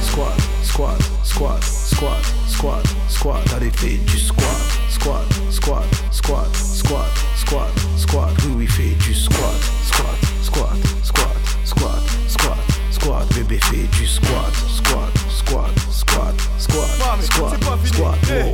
squat, 0.04 0.38
squat, 0.64 1.00
squat, 1.24 1.64
squat, 1.64 2.24
squat, 2.48 2.84
squat. 3.10 3.54
Allez, 3.56 3.72
fais 3.76 3.98
du 4.06 4.20
squat, 4.20 4.46
squat, 4.90 5.24
squat, 5.50 5.84
squat, 6.12 6.56
squat, 6.56 7.08
squat, 7.36 7.72
squat. 7.98 8.30
Oui, 8.46 8.54
oui, 8.58 8.68
fais 8.68 8.96
du 9.04 9.16
squat, 9.16 9.60
squat, 9.88 10.18
squat, 10.44 10.78
squat, 11.04 11.36
squat, 11.66 12.02
squat, 12.28 12.58
squat. 12.92 13.28
Bébé, 13.34 13.60
fais 13.64 13.88
du 13.98 14.06
squat, 14.06 14.54
squat, 14.70 15.12
squat, 15.38 15.70
squat, 15.92 16.36
squat, 16.58 17.22
squat, 17.22 17.80
squat. 17.86 18.18
Wow. 18.28 18.52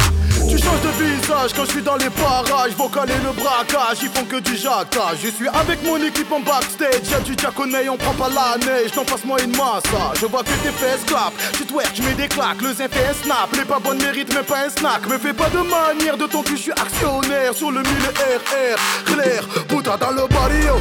Tu 0.50 0.58
changes 0.58 0.82
de 0.82 1.04
visage 1.04 1.54
quand 1.56 1.66
je 1.66 1.72
suis 1.72 1.82
dans 1.82 1.96
les 1.96 2.10
parages, 2.10 2.76
vocal 2.78 3.10
et 3.10 3.24
le 3.24 3.32
braquage, 3.32 4.00
ils 4.02 4.10
font 4.10 4.26
que 4.26 4.40
du 4.40 4.58
jactage. 4.58 5.18
Je 5.24 5.30
suis 5.30 5.48
avec 5.48 5.84
mon 5.84 5.98
équipe 5.98 6.32
en 6.32 6.42
backstage, 6.42 7.10
y'a 7.10 7.20
du 7.22 7.36
diaconnet, 7.36 7.90
on 7.90 7.98
prend 7.98 8.14
pas 8.14 8.30
la 8.30 8.58
neige, 8.66 8.92
non 8.96 9.06
passe-moi 9.06 9.42
une 9.42 9.52
massa. 9.52 10.14
Je 10.20 10.26
vois 10.26 10.44
que 10.44 10.50
tes 10.50 10.72
fesses 10.72 11.04
clap, 11.06 11.34
tu 11.54 11.66
twerk, 11.66 11.94
tu 11.94 12.02
mets 12.04 12.14
des 12.14 12.28
claques, 12.28 12.62
le 12.62 12.74
zin 12.74 12.88
fait 12.90 13.08
un 13.08 13.14
snap, 13.14 13.50
les 13.56 13.66
pas 13.66 13.80
bonnes 13.80 14.02
méritent 14.02 14.34
même 14.34 14.44
pas 14.44 14.66
un 14.66 14.70
snack. 14.70 15.08
Me 15.08 15.18
fais 15.18 15.34
pas 15.34 15.50
de 15.50 15.60
manière 15.60 16.18
de 16.18 16.28
ton 16.28 16.44
cul, 16.44 16.58
je 16.58 16.64
suis 16.64 16.72
actionnaire 16.72 17.54
sur 17.54 17.72
le 17.72 17.82
1000 17.82 17.88
RR. 17.88 19.06
Claire, 19.06 19.48
putain 19.68 19.98
dans 19.98 20.12
le 20.12 20.28
barrio, 20.28 20.76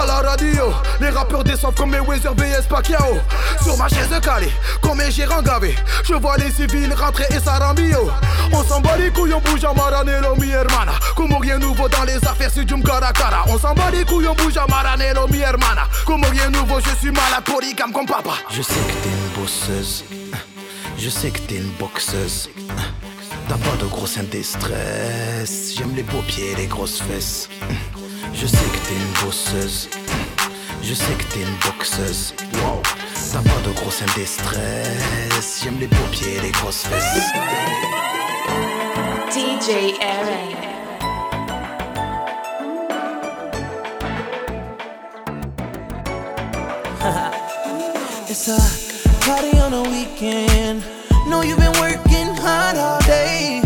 à 0.00 0.06
la 0.06 0.30
radio, 0.30 0.72
les 1.00 1.10
rappeurs 1.10 1.44
descendent 1.44 1.74
comme 1.74 1.90
mes 1.90 2.00
Weezer 2.00 2.34
VS 2.34 2.66
Pacquiao. 2.68 3.18
Sur 3.62 3.76
ma 3.76 3.88
chaise 3.88 4.08
calée, 4.22 4.52
comme 4.80 4.98
mes 4.98 5.10
gérants 5.10 5.41
je 6.04 6.14
vois 6.14 6.36
les 6.36 6.50
civils 6.50 6.92
rentrer 6.94 7.26
et 7.30 7.40
Sarambio. 7.40 8.10
On 8.52 8.62
s'en 8.64 8.80
bat 8.80 8.96
les 8.96 9.10
couilles, 9.10 9.34
on 9.34 9.40
bouge 9.40 9.64
à 9.64 9.72
Maranello, 9.72 10.36
mi 10.36 10.48
hermana. 10.50 10.92
Comme 11.16 11.32
rien 11.34 11.58
nouveau 11.58 11.88
dans 11.88 12.04
les 12.04 12.16
affaires, 12.16 12.50
c'est 12.52 12.64
du 12.64 12.82
cara. 12.82 13.44
On 13.48 13.58
s'en 13.58 13.74
bat 13.74 13.90
les 13.90 14.04
couilles, 14.04 14.28
on 14.28 14.34
bouge 14.34 14.56
à 14.56 14.66
Maranello, 14.66 15.26
mi 15.28 15.38
hermana. 15.38 15.88
Comme 16.06 16.24
rien 16.24 16.50
nouveau, 16.50 16.80
je 16.80 16.94
suis 16.96 17.10
malade, 17.10 17.44
polygame 17.44 17.92
comme 17.92 18.06
papa. 18.06 18.32
Je 18.50 18.62
sais 18.62 18.72
que 18.72 18.92
t'es 19.02 19.08
une 19.08 19.42
bosseuse. 19.42 20.04
Je 20.98 21.08
sais 21.08 21.30
que 21.30 21.38
t'es 21.40 21.56
une 21.56 21.72
boxeuse. 21.78 22.48
T'as 23.48 23.56
pas 23.56 23.76
de 23.80 23.86
gros 23.86 24.06
seins 24.06 24.22
stress. 24.42 25.74
J'aime 25.76 25.94
les 25.96 26.02
beaux 26.04 26.22
pieds 26.22 26.52
et 26.52 26.56
les 26.56 26.66
grosses 26.66 27.02
fesses. 27.02 27.48
Je 28.34 28.46
sais 28.46 28.56
que 28.56 28.88
t'es 28.88 28.94
une 28.94 29.26
bosseuse. 29.26 29.88
Je 30.82 30.94
sais 30.94 31.12
que 31.14 31.24
t'es 31.24 31.40
une 31.40 31.56
boxeuse. 31.64 32.34
Wow. 32.54 32.82
T'as 33.32 33.40
pas 33.40 33.60
de 33.66 33.72
gros 33.72 33.90
seins 33.90 34.04
stress. 34.26 35.62
J'aime 35.64 35.78
les 35.80 35.86
beaux 35.86 35.96
pieds 36.10 36.36
et 36.36 36.40
les 36.40 36.50
grosses 36.50 36.84
fesses. 36.84 37.32
DJ 39.30 39.96
R'AN. 40.02 40.52
It's 48.28 48.48
a 48.48 48.58
party 49.24 49.58
on 49.60 49.72
a 49.72 49.82
weekend. 49.88 50.82
Know 51.26 51.40
you've 51.40 51.58
been 51.58 51.72
working 51.80 52.34
hard 52.36 52.76
all 52.76 53.00
day. 53.06 53.62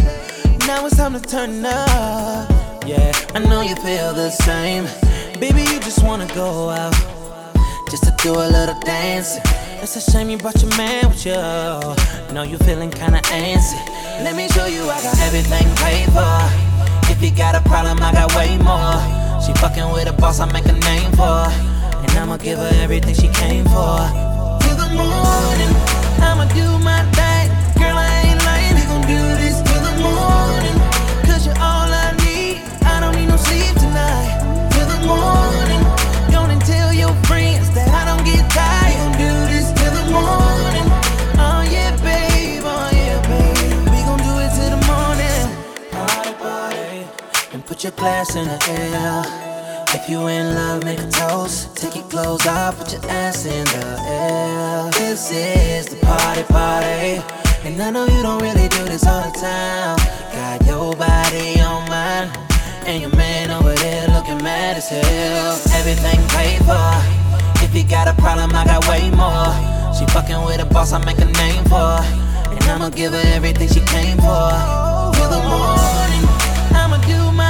Now 0.68 0.87
it's 0.87 0.96
time 0.96 1.14
to 1.14 1.20
turn 1.20 1.66
up. 1.66 2.48
Yeah, 2.87 3.12
I 3.35 3.40
know 3.40 3.62
you 3.62 3.74
feel 3.76 4.14
the 4.14 4.31
same. 4.31 4.87
Baby, 5.40 5.62
you 5.62 5.81
just 5.81 6.05
wanna 6.05 6.29
go 6.35 6.70
out. 6.70 6.94
Do 8.22 8.33
a 8.33 8.48
little 8.48 8.79
dancing. 8.81 9.42
It's 9.83 9.94
a 9.94 10.00
shame 10.11 10.31
you 10.31 10.38
brought 10.38 10.61
your 10.61 10.74
man 10.76 11.09
with 11.09 11.24
you. 11.24 11.35
Know 12.35 12.42
you 12.42 12.59
feeling 12.59 12.90
kinda 12.90 13.20
antsy. 13.31 13.79
Let 14.24 14.35
me 14.35 14.48
show 14.48 14.66
you 14.66 14.83
I 14.90 15.00
got 15.02 15.18
everything 15.20 15.66
paid 15.76 16.07
for. 16.12 16.37
If 17.12 17.22
you 17.22 17.31
got 17.31 17.55
a 17.55 17.61
problem, 17.61 18.02
I 18.02 18.12
got 18.12 18.35
way 18.35 18.57
more. 18.59 18.98
She 19.42 19.52
fucking 19.61 19.92
with 19.92 20.09
a 20.09 20.12
boss, 20.12 20.40
I 20.40 20.46
make 20.46 20.66
a 20.66 20.72
name 20.72 21.12
for. 21.12 21.46
And 22.02 22.11
I'ma 22.18 22.37
give 22.38 22.59
her 22.59 22.72
everything 22.83 23.14
she 23.14 23.29
came 23.29 23.64
for. 23.66 23.98
Till 24.61 24.76
the 24.76 24.88
morning, 24.94 25.72
I'ma 26.20 26.46
do 26.52 26.79
my 26.79 27.05
thing. 27.12 27.36
Your 47.87 47.94
glass 47.94 48.35
in 48.35 48.49
the 48.49 48.59
air. 48.68 49.22
If 49.94 50.11
you 50.11 50.27
in 50.27 50.57
love, 50.57 50.83
make 50.83 50.99
a 50.99 51.07
toast. 51.07 51.77
Take 51.77 51.94
your 51.94 52.09
clothes 52.11 52.44
off, 52.44 52.79
put 52.79 52.92
your 52.92 53.07
ass 53.09 53.46
in 53.46 53.64
the 53.64 53.87
air. 54.11 54.90
This 54.90 55.31
is 55.31 55.87
the 55.87 55.96
party, 56.05 56.42
party. 56.51 57.22
And 57.62 57.81
I 57.81 57.90
know 57.90 58.07
you 58.07 58.22
don't 58.25 58.42
really 58.42 58.66
do 58.68 58.83
this 58.90 59.07
all 59.07 59.22
the 59.31 59.38
time. 59.38 59.96
Got 60.35 60.66
your 60.66 60.96
body 60.96 61.61
on 61.61 61.88
mine. 61.88 62.29
And 62.87 63.03
your 63.03 63.14
man 63.14 63.53
over 63.53 63.75
there 63.75 64.09
looking 64.09 64.42
mad 64.42 64.79
as 64.79 64.88
hell. 64.88 65.55
Everything 65.79 66.18
paid 66.35 66.59
for. 66.66 66.90
If 67.62 67.72
you 67.72 67.88
got 67.88 68.09
a 68.09 68.14
problem, 68.20 68.51
I 68.53 68.64
got 68.64 68.83
way 68.88 69.11
more. 69.14 69.55
She 69.94 70.07
fucking 70.12 70.42
with 70.44 70.61
a 70.61 70.66
boss, 70.66 70.92
I 70.92 70.99
make 71.05 71.18
a 71.18 71.31
name 71.38 71.62
for. 71.70 72.03
And 72.51 72.64
I'ma 72.64 72.88
give 72.90 73.12
her 73.12 73.27
everything 73.37 73.68
she 73.68 73.81
came 73.87 74.18
for. 74.18 74.51
Till 75.14 75.31
the 75.31 75.38
morning, 75.38 76.25
I'ma 76.75 76.99
do 77.07 77.31
my 77.31 77.45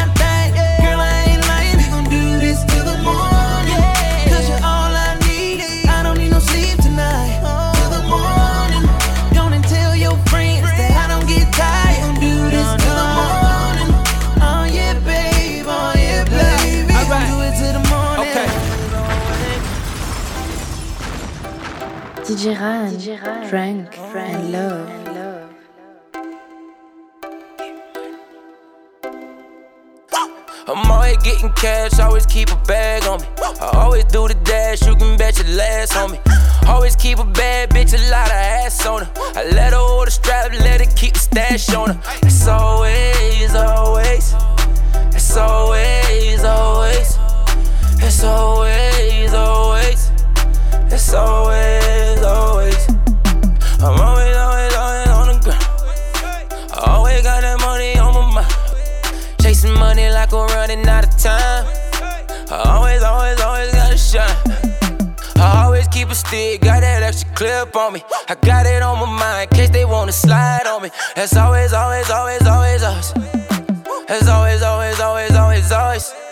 DJ 22.26 22.56
R'AN, 22.56 23.48
Frank, 23.48 23.96
and 23.96 24.50
Love. 24.50 24.90
I'm 30.66 30.90
always 30.90 31.16
getting 31.18 31.52
cash, 31.52 32.00
always 32.00 32.26
keep 32.26 32.50
a 32.50 32.56
bag 32.66 33.04
on 33.04 33.20
me. 33.20 33.26
I 33.60 33.70
always 33.76 34.02
do 34.06 34.26
the 34.26 34.34
dash, 34.42 34.84
you 34.84 34.96
can 34.96 35.16
bet 35.16 35.38
your 35.38 35.56
last 35.56 35.96
on 35.96 36.10
me. 36.10 36.20
Always 36.66 36.96
keep 36.96 37.20
a 37.20 37.24
bad 37.24 37.70
bitch, 37.70 37.94
a 37.94 38.10
lot 38.10 38.26
of 38.26 38.32
ass 38.32 38.84
on 38.84 39.04
her. 39.04 39.12
I 39.36 39.44
let 39.50 39.72
her 39.72 39.78
hold 39.78 40.08
the 40.08 40.10
strap, 40.10 40.50
let 40.50 40.84
her 40.84 40.92
keep 40.96 41.12
the 41.12 41.20
stash 41.20 41.72
on 41.72 41.90
her. 41.90 42.00
It's 42.24 42.48
always, 42.48 43.54
always. 43.54 44.34
It's 45.14 45.36
always, 45.36 46.42
always. 46.42 47.18
It's 48.02 48.24
always, 48.24 49.32
always. 49.32 50.10
It's 50.90 51.14
always. 51.14 52.05
I'm 53.78 54.00
always, 54.00 54.36
always, 54.36 54.74
always 54.74 55.08
on 55.08 55.26
the 55.28 55.40
ground. 55.44 55.64
I 56.72 56.92
always 56.92 57.22
got 57.22 57.42
that 57.42 57.60
money 57.60 57.98
on 57.98 58.14
my 58.14 58.40
mind. 58.40 58.54
Chasing 59.40 59.74
money 59.74 60.08
like 60.10 60.32
I'm 60.32 60.48
running 60.48 60.88
out 60.88 61.04
of 61.04 61.10
time. 61.18 61.66
I 62.50 62.62
always, 62.66 63.02
always, 63.02 63.38
always 63.40 63.72
gotta 63.72 63.98
shine. 63.98 64.36
I 65.36 65.64
always 65.64 65.86
keep 65.88 66.08
a 66.08 66.14
stick, 66.14 66.62
got 66.62 66.80
that 66.80 67.02
extra 67.02 67.28
clip 67.34 67.76
on 67.76 67.92
me. 67.92 68.02
I 68.28 68.34
got 68.36 68.64
it 68.64 68.82
on 68.82 68.98
my 68.98 69.18
mind, 69.18 69.52
in 69.52 69.58
case 69.58 69.70
they 69.70 69.84
wanna 69.84 70.12
slide 70.12 70.66
on 70.66 70.82
me. 70.82 70.90
That's 71.14 71.36
always, 71.36 71.74
always, 71.74 72.10
always, 72.10 72.46
always, 72.46 72.82
always. 72.82 73.12
That's 74.08 74.28
always, 74.28 74.62
always, 74.62 75.00
always, 75.00 75.32
always, 75.32 75.72
always. 75.72 76.25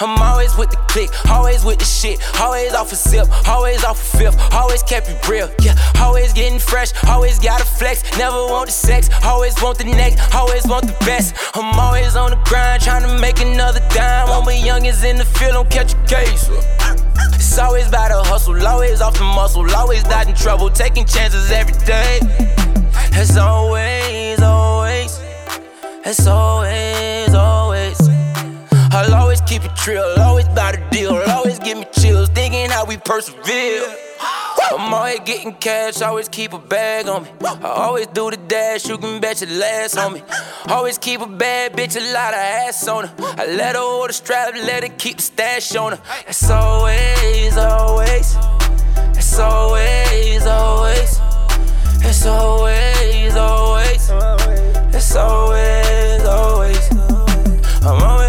I'm 0.00 0.20
always 0.20 0.56
with 0.56 0.70
the 0.70 0.76
click, 0.88 1.10
always 1.30 1.64
with 1.64 1.78
the 1.78 1.84
shit, 1.84 2.18
always 2.40 2.72
off 2.74 2.92
a 2.92 2.96
sip, 2.96 3.28
always 3.48 3.84
off 3.84 4.00
a 4.00 4.16
fifth, 4.18 4.52
always 4.52 4.82
kept 4.82 5.08
it 5.08 5.28
real, 5.28 5.48
yeah, 5.60 5.74
always 6.00 6.32
getting 6.32 6.58
fresh, 6.58 6.92
always 7.04 7.38
gotta 7.38 7.64
flex, 7.64 8.02
never 8.18 8.36
want 8.46 8.66
the 8.66 8.72
sex, 8.72 9.08
always 9.24 9.60
want 9.62 9.78
the 9.78 9.84
next, 9.84 10.34
always 10.34 10.66
want 10.66 10.86
the 10.86 10.96
best. 11.04 11.34
I'm 11.54 11.78
always 11.78 12.16
on 12.16 12.30
the 12.30 12.40
grind, 12.44 12.82
trying 12.82 13.02
to 13.02 13.18
make 13.18 13.40
another 13.40 13.80
dime. 13.90 14.28
All 14.28 14.42
my 14.42 14.54
youngins 14.54 15.04
in 15.04 15.16
the 15.16 15.24
field, 15.24 15.52
don't 15.52 15.70
catch 15.70 15.94
a 15.94 16.04
case. 16.06 16.48
Uh. 16.48 16.96
It's 17.34 17.58
always 17.58 17.88
about 17.88 18.08
the 18.08 18.28
hustle, 18.28 18.66
always 18.66 19.00
off 19.00 19.18
the 19.18 19.24
muscle, 19.24 19.68
always 19.74 20.02
dodging 20.04 20.34
trouble, 20.34 20.70
taking 20.70 21.04
chances 21.04 21.50
every 21.50 21.74
day. 21.84 22.20
As 23.14 23.36
always, 23.36 24.40
always, 24.40 25.20
as 26.04 26.26
always, 26.26 27.34
always. 27.34 27.61
Keep 29.52 29.64
it 29.66 29.86
real, 29.86 30.14
always 30.20 30.46
about 30.46 30.78
a 30.78 30.90
deal, 30.90 31.14
always 31.28 31.58
give 31.58 31.76
me 31.76 31.84
chills, 32.00 32.30
thinking 32.30 32.70
how 32.70 32.86
we 32.86 32.96
persevere. 32.96 33.84
I'm 34.72 34.94
always 34.94 35.20
getting 35.26 35.52
cash, 35.52 36.00
always 36.00 36.26
keep 36.26 36.54
a 36.54 36.58
bag 36.58 37.06
on 37.06 37.24
me. 37.24 37.28
I 37.42 37.68
always 37.68 38.06
do 38.06 38.30
the 38.30 38.38
dash, 38.38 38.88
you 38.88 38.96
can 38.96 39.20
bet 39.20 39.42
your 39.42 39.50
last 39.50 39.98
on 39.98 40.14
me. 40.14 40.22
Always 40.68 40.96
keep 40.96 41.20
a 41.20 41.26
bad 41.26 41.74
bitch, 41.74 42.00
a 42.00 42.14
lot 42.14 42.32
of 42.32 42.40
ass 42.40 42.88
on 42.88 43.08
her. 43.08 43.14
I 43.18 43.44
let 43.44 43.76
her 43.76 43.82
hold 43.82 44.08
the 44.08 44.14
strap, 44.14 44.54
let 44.54 44.84
her 44.84 44.94
keep 44.96 45.18
the 45.18 45.22
stash 45.22 45.76
on 45.76 45.92
her. 45.92 46.02
It's 46.26 46.48
always, 46.48 47.54
always. 47.58 48.34
It's 49.18 49.38
always, 49.38 50.46
always. 50.46 51.20
It's 52.00 52.24
always, 52.24 53.36
always. 53.36 54.10
It's 54.94 55.14
always, 55.14 56.24
always. 56.24 56.90
I'm 57.84 58.02
always, 58.02 58.21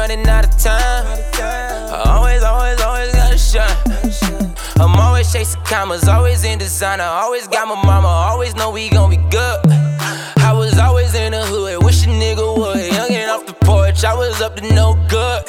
running 0.00 0.26
out 0.28 0.46
of 0.46 0.58
time. 0.58 1.04
I 1.36 2.14
always, 2.16 2.42
always, 2.42 2.80
always 2.80 3.12
gotta 3.12 3.36
shine. 3.36 4.54
I'm 4.80 4.98
always 4.98 5.30
chasing 5.30 5.60
commas, 5.64 6.08
always 6.08 6.42
in 6.42 6.58
designer. 6.58 7.04
Always 7.04 7.46
got 7.46 7.68
my 7.68 7.74
mama, 7.84 8.08
always 8.08 8.54
know 8.54 8.70
we 8.70 8.88
gon' 8.88 9.10
be 9.10 9.18
good. 9.28 9.60
I 10.48 10.54
was 10.54 10.78
always 10.78 11.14
in 11.14 11.32
the 11.32 11.44
hood, 11.44 11.84
wish 11.84 12.06
a 12.06 12.08
nigga 12.08 12.56
would. 12.56 12.78
Youngin' 12.78 13.28
off 13.28 13.44
the 13.44 13.52
porch, 13.52 14.02
I 14.02 14.14
was 14.14 14.40
up 14.40 14.56
to 14.56 14.74
no 14.74 14.96
good. 15.10 15.44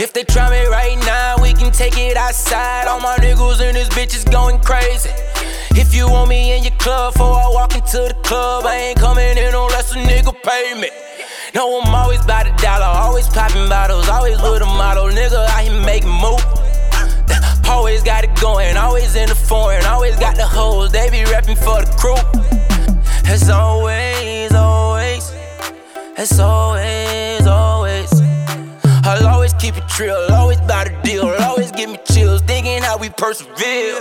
If 0.00 0.12
they 0.12 0.24
try 0.24 0.50
me 0.50 0.66
right 0.66 0.98
now, 1.06 1.36
we 1.40 1.52
can 1.52 1.70
take 1.70 1.96
it 1.96 2.16
outside. 2.16 2.88
All 2.88 2.98
my 2.98 3.16
niggas 3.18 3.60
in 3.60 3.74
this 3.76 3.88
bitch 3.90 4.12
is 4.16 4.24
going 4.24 4.58
crazy. 4.60 5.10
If 5.82 5.94
you 5.94 6.10
want 6.10 6.30
me 6.30 6.56
in 6.56 6.64
your 6.64 6.76
club 6.78 7.12
before 7.12 7.36
I 7.36 7.48
walk 7.48 7.76
into 7.76 7.98
the 7.98 8.16
club, 8.24 8.66
I 8.66 8.74
ain't 8.90 8.98
coming 8.98 9.38
in 9.38 9.54
unless 9.54 9.92
a 9.92 9.98
nigga 9.98 10.34
pay 10.42 10.80
me. 10.80 10.90
No, 11.54 11.80
I'm 11.80 11.94
always 11.94 12.20
by 12.26 12.44
the 12.44 12.50
dollar, 12.62 12.84
always 12.84 13.26
popping 13.28 13.68
bottles, 13.68 14.08
always 14.08 14.36
with 14.42 14.62
a 14.62 14.66
model, 14.66 15.06
nigga. 15.06 15.46
I 15.48 15.62
here 15.64 15.80
making 15.80 16.10
move. 16.10 16.44
Always 17.68 18.02
got 18.02 18.24
it 18.24 18.34
going, 18.40 18.78
always 18.78 19.14
in 19.14 19.28
the 19.28 19.34
foreign, 19.34 19.84
always 19.84 20.16
got 20.16 20.36
the 20.36 20.46
hoes, 20.46 20.90
they 20.90 21.10
be 21.10 21.22
rapping 21.24 21.54
for 21.54 21.82
the 21.82 21.94
crew. 21.98 22.16
It's 23.30 23.50
always, 23.50 24.54
always, 24.54 25.30
as 26.16 26.40
always, 26.40 27.46
always. 27.46 28.10
I'll 29.04 29.26
always 29.26 29.52
keep 29.54 29.76
it 29.76 29.98
real, 29.98 30.16
always 30.32 30.60
by 30.62 30.84
the 30.84 30.98
deal, 31.02 31.28
always 31.40 31.70
give 31.72 31.90
me 31.90 31.98
chills, 32.10 32.40
thinking 32.42 32.82
how 32.82 32.96
we 32.96 33.10
persevere. 33.10 34.00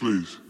Please. 0.00 0.49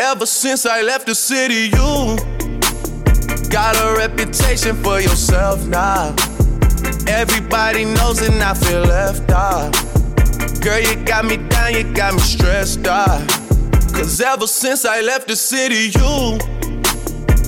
Ever 0.00 0.24
since 0.24 0.64
I 0.64 0.80
left 0.80 1.06
the 1.06 1.14
city, 1.14 1.68
you 1.76 2.16
got 3.50 3.76
a 3.76 3.98
reputation 3.98 4.74
for 4.82 4.98
yourself 4.98 5.66
now. 5.66 6.16
Everybody 7.06 7.84
knows 7.84 8.22
and 8.22 8.42
I 8.42 8.54
feel 8.54 8.80
left 8.80 9.30
out. 9.30 9.72
Girl, 10.62 10.80
you 10.80 10.96
got 11.04 11.26
me 11.26 11.36
down, 11.36 11.74
you 11.74 11.84
got 11.92 12.14
me 12.14 12.20
stressed 12.20 12.86
out. 12.86 13.28
Cause 13.92 14.22
ever 14.22 14.46
since 14.46 14.86
I 14.86 15.02
left 15.02 15.28
the 15.28 15.36
city, 15.36 15.92
you 15.92 16.38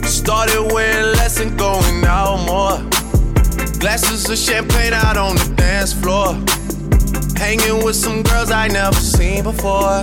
started 0.07 0.75
wearing 0.75 1.17
less 1.17 1.41
and 1.41 1.59
going 1.59 2.05
out 2.05 2.45
more. 2.45 2.77
Glasses 3.81 4.29
of 4.29 4.37
champagne 4.37 4.93
out 4.93 5.17
on 5.17 5.37
the 5.37 5.55
dance 5.57 5.95
floor. 5.95 6.35
Hanging 7.35 7.83
with 7.83 7.97
some 7.97 8.23
girls 8.23 8.51
I 8.51 8.69
never 8.69 9.01
seen 9.01 9.43
before. 9.43 10.03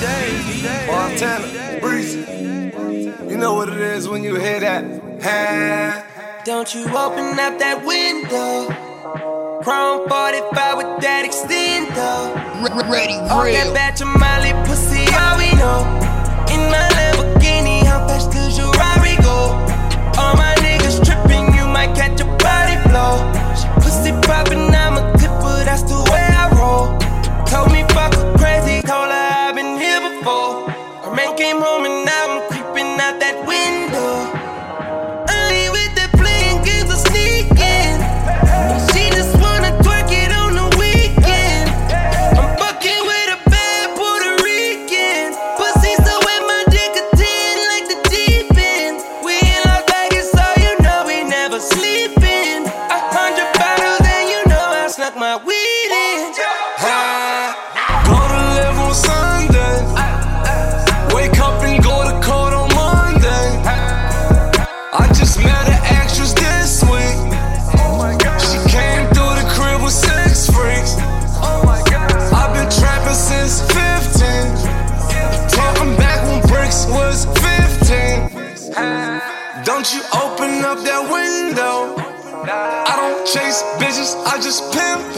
Montana, 0.00 1.78
breezy. 1.80 2.20
You 3.28 3.36
know 3.36 3.52
what 3.52 3.68
it 3.68 3.76
is 3.76 4.08
when 4.08 4.24
you 4.24 4.36
hear 4.36 4.58
that. 4.60 4.82
Ha. 5.22 6.40
Don't 6.46 6.74
you 6.74 6.84
open 6.84 7.38
up 7.38 7.58
that 7.58 7.84
window. 7.84 8.72
Chrome 9.62 10.08
45 10.08 10.76
with 10.78 11.02
that 11.02 11.28
extender. 11.28 12.32
Ready, 12.90 13.12
All 13.28 13.44
that 13.44 13.74
batch 13.74 14.00
of 14.00 14.08
Molly 14.08 14.52
pussy, 14.64 15.04
all 15.20 15.36
we 15.36 15.52
know. 15.60 15.84
In 16.48 16.64
my 16.72 16.88
Lamborghini, 16.96 17.84
how 17.84 18.08
fast 18.08 18.32
does 18.32 18.56
your 18.56 18.72
Rari 18.72 19.16
go? 19.20 19.52
All 20.16 20.34
my 20.34 20.54
niggas 20.64 21.04
tripping, 21.04 21.52
you 21.54 21.66
might 21.68 21.94
catch 21.94 22.22
a 22.22 22.24
body 22.40 22.76
blow. 22.88 23.20
She 23.52 23.68
pussy 23.84 24.12
popping, 24.26 24.69
came 31.50 31.60
home 31.62 31.89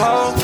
pimp 0.03 0.42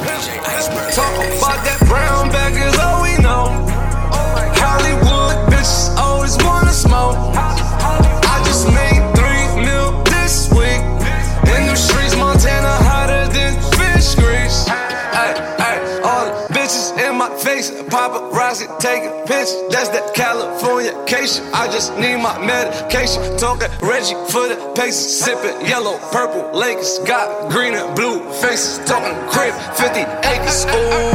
paparazzi 18.58 18.80
taking 18.80 19.10
pictures. 19.26 19.54
That's 19.70 19.88
that 19.90 20.14
California 20.14 20.92
cation. 21.06 21.44
I 21.52 21.66
just 21.70 21.96
need 21.96 22.16
my 22.18 22.38
medication. 22.44 23.36
Talking 23.36 23.68
Reggie 23.80 24.14
for 24.30 24.48
the 24.48 24.72
paces, 24.74 25.20
sipping 25.20 25.66
yellow, 25.66 25.98
purple 26.12 26.50
Lakers. 26.58 26.98
Got 27.00 27.50
green 27.50 27.74
and 27.74 27.94
blue 27.94 28.20
faces. 28.40 28.78
Talking 28.86 29.14
crib, 29.30 29.54
50 29.76 30.00
acres. 30.26 30.64
Ooh. 30.66 31.14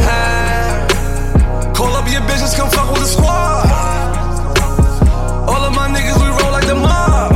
Call 1.74 1.94
up 1.96 2.10
your 2.10 2.22
bitches, 2.22 2.56
come 2.56 2.70
fuck 2.70 2.90
with 2.92 3.02
the 3.02 3.08
squad. 3.08 3.68
All 5.50 5.64
of 5.64 5.74
my 5.76 5.88
niggas, 5.90 6.18
we 6.22 6.28
roll 6.28 6.52
like 6.52 6.68
the 6.68 6.76
mob. 6.76 7.34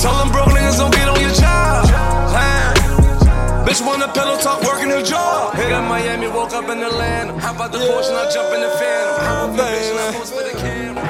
Tell 0.00 0.16
them 0.18 0.32
broke 0.32 0.48
niggas 0.48 0.78
don't 0.78 0.92
get 0.94 1.08
on 1.08 1.20
your 1.20 1.34
job. 1.34 1.86
Bitch 3.66 3.86
want 3.86 4.02
a 4.02 4.08
pillow 4.08 4.38
talk, 4.38 4.62
working 4.62 4.90
her 4.90 5.02
jaw. 5.02 5.29
Up 5.72 5.84
Miami, 5.88 6.26
woke 6.26 6.52
up 6.52 6.68
in 6.68 6.82
Atlanta. 6.82 7.38
How 7.38 7.54
about 7.54 7.70
the 7.70 7.78
Porsche, 7.78 8.10
I 8.10 8.28
jump 8.34 8.52
in 8.54 8.60
the 8.60 8.70
Phantom. 8.70 9.20
I'm 9.22 9.50
a 9.50 9.56
bitch, 9.56 9.90
and 9.90 10.00
I 10.00 10.12
post 10.18 10.34
for 10.34 10.42
the 10.42 10.50
camera. 10.58 11.06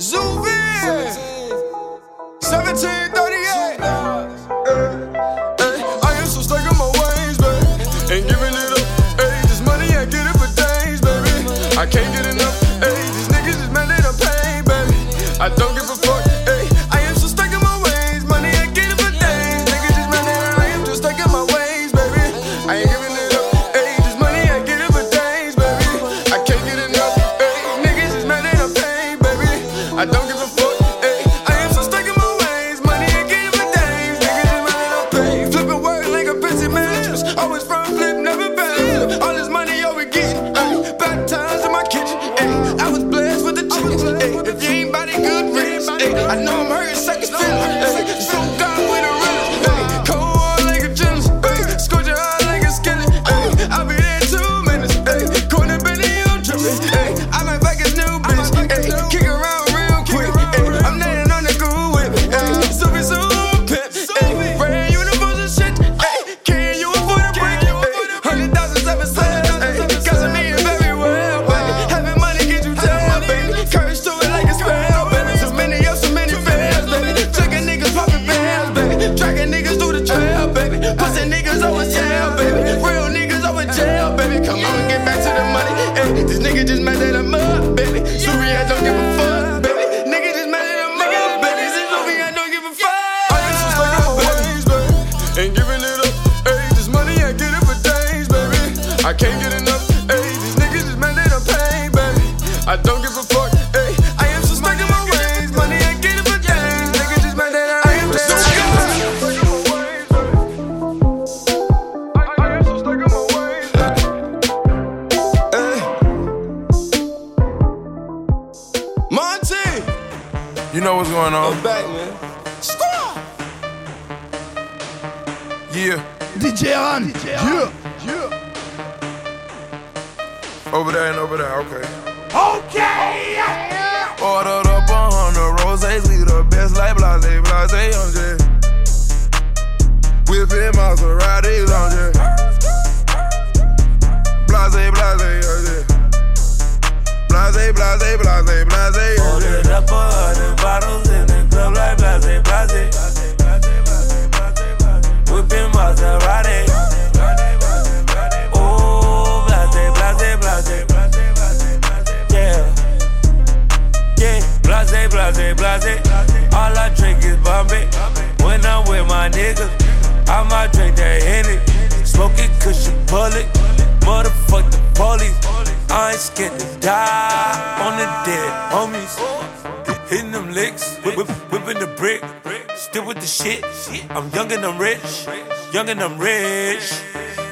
Zoom 0.00 0.46
in. 0.46 1.12
1738. 2.40 3.97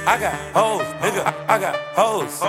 I 0.09 0.21
got 0.21 0.35
hoes, 0.55 0.87
nigga. 1.03 1.27
I, 1.27 1.57
I 1.57 1.59
got 1.59 1.75
hoes 1.97 2.41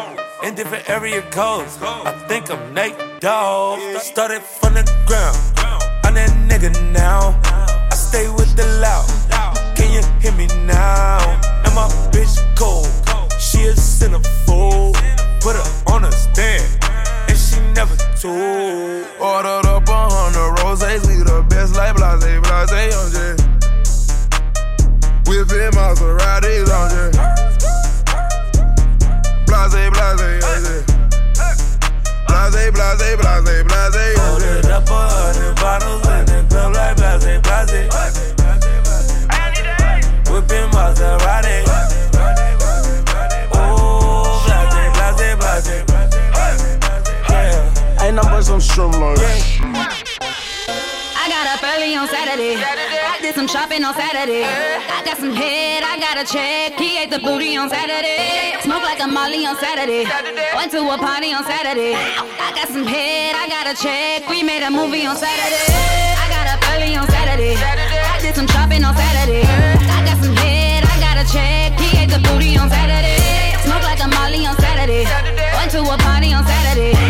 in 0.44 0.54
different 0.54 0.88
area 0.88 1.24
codes. 1.32 1.80
I 1.82 2.12
think 2.28 2.52
I'm 2.52 2.72
Nate 2.72 2.96
Dogg. 3.20 3.80
Started 3.98 4.44
from 4.44 4.76
the 4.76 4.84
ground. 5.08 5.36
I'm 6.06 6.14
that 6.14 6.30
nigga 6.48 6.70
now. 6.94 7.40
I 7.44 7.96
stay 7.96 8.30
with 8.30 8.56
the 8.56 8.64
loud. 8.78 9.10
Can 9.76 9.92
you 9.92 10.04
hear 10.22 10.34
me 10.34 10.46
now? 10.68 11.18
And 11.66 11.74
my 11.74 11.88
bitch 12.14 12.38
cold. 12.56 12.86
She 13.42 13.66
a 13.66 13.74
centerfold. 13.74 14.94
Put 15.42 15.56
her 15.56 15.92
on 15.92 16.04
a 16.06 16.12
stand. 16.12 16.64
And 17.28 17.38
she 17.38 17.60
never 17.74 17.96
told. 18.22 19.08
Ordered 19.20 19.66
up 19.66 19.90
a 19.90 20.10
hundred 20.14 20.62
roses, 20.62 21.08
we 21.08 21.24
the 21.24 21.44
best 21.50 21.76
like 21.76 21.96
blase, 21.96 22.22
blase, 22.70 23.12
just 23.12 23.48
Whipping 25.28 25.72
Maseratis, 25.72 26.70
I'm 26.72 27.17
Blase, 30.18 30.42
blase, 32.28 32.72
Blase, 32.72 32.72
blase, 32.72 33.42
blase, 33.44 33.64
blase, 33.64 34.18
I'm 34.18 34.34
Ordered 34.34 34.64
just 34.64 34.70
up 34.72 34.90
a 34.90 34.92
hundred 34.98 35.56
bottles 35.58 36.02
in 36.08 36.26
the 36.26 36.40
club 36.50 36.74
like 36.74 36.96
blase, 36.98 37.42
blase. 37.46 37.86
Whipping 40.32 40.70
Maserati. 40.72 41.58
Oh, 43.54 44.42
blase, 44.48 44.92
blase, 44.98 45.36
blase. 45.38 45.86
Yeah. 47.30 48.04
Ain't 48.04 48.16
nothing 48.16 48.32
but 48.32 48.42
some 48.42 48.62
streamline. 48.62 49.18
I 51.28 51.44
got 51.44 51.60
up 51.60 51.64
early 51.76 51.92
on 51.92 52.08
Saturday. 52.08 52.56
I 52.56 53.20
did 53.20 53.36
some 53.36 53.52
shopping 53.52 53.84
on 53.84 53.92
Saturday. 54.00 54.48
I 54.48 55.04
got 55.04 55.20
some 55.20 55.36
head, 55.36 55.84
I 55.84 56.00
got 56.00 56.16
a 56.16 56.24
check. 56.24 56.80
He 56.80 56.96
ate 56.96 57.12
the 57.12 57.20
booty 57.20 57.60
on 57.60 57.68
Saturday. 57.68 58.56
Smoke 58.64 58.88
like 58.88 59.04
a 59.04 59.12
Molly 59.12 59.44
on 59.44 59.60
Saturday. 59.60 60.08
Went 60.56 60.72
to 60.72 60.80
a 60.88 60.96
party 60.96 61.36
on 61.36 61.44
Saturday. 61.44 62.00
I 62.00 62.56
got 62.56 62.72
some 62.72 62.88
head, 62.88 63.36
I 63.36 63.44
got 63.52 63.68
a 63.68 63.76
check. 63.76 64.24
We 64.32 64.40
made 64.40 64.64
a 64.64 64.72
movie 64.72 65.04
on 65.04 65.20
Saturday. 65.20 65.68
I 66.16 66.32
got 66.32 66.48
up 66.48 66.64
early 66.72 66.96
on 66.96 67.04
Saturday. 67.12 67.60
I 67.60 68.24
did 68.24 68.32
some 68.32 68.48
shopping 68.48 68.88
on 68.88 68.96
Saturday. 68.96 69.44
I 69.44 70.08
got 70.08 70.24
some 70.24 70.36
head, 70.40 70.88
I 70.88 70.96
got 71.04 71.20
a 71.20 71.28
check. 71.28 71.76
He 71.76 71.92
ate 72.00 72.08
the 72.08 72.24
booty 72.24 72.56
on 72.56 72.72
Saturday. 72.72 73.20
Smoke 73.68 73.84
like 73.84 74.00
a 74.00 74.08
Molly 74.08 74.48
on 74.48 74.56
Saturday. 74.64 75.04
Went 75.60 75.76
to 75.76 75.84
a 75.84 75.98
party 76.00 76.32
on 76.32 76.48
Saturday. 76.48 77.07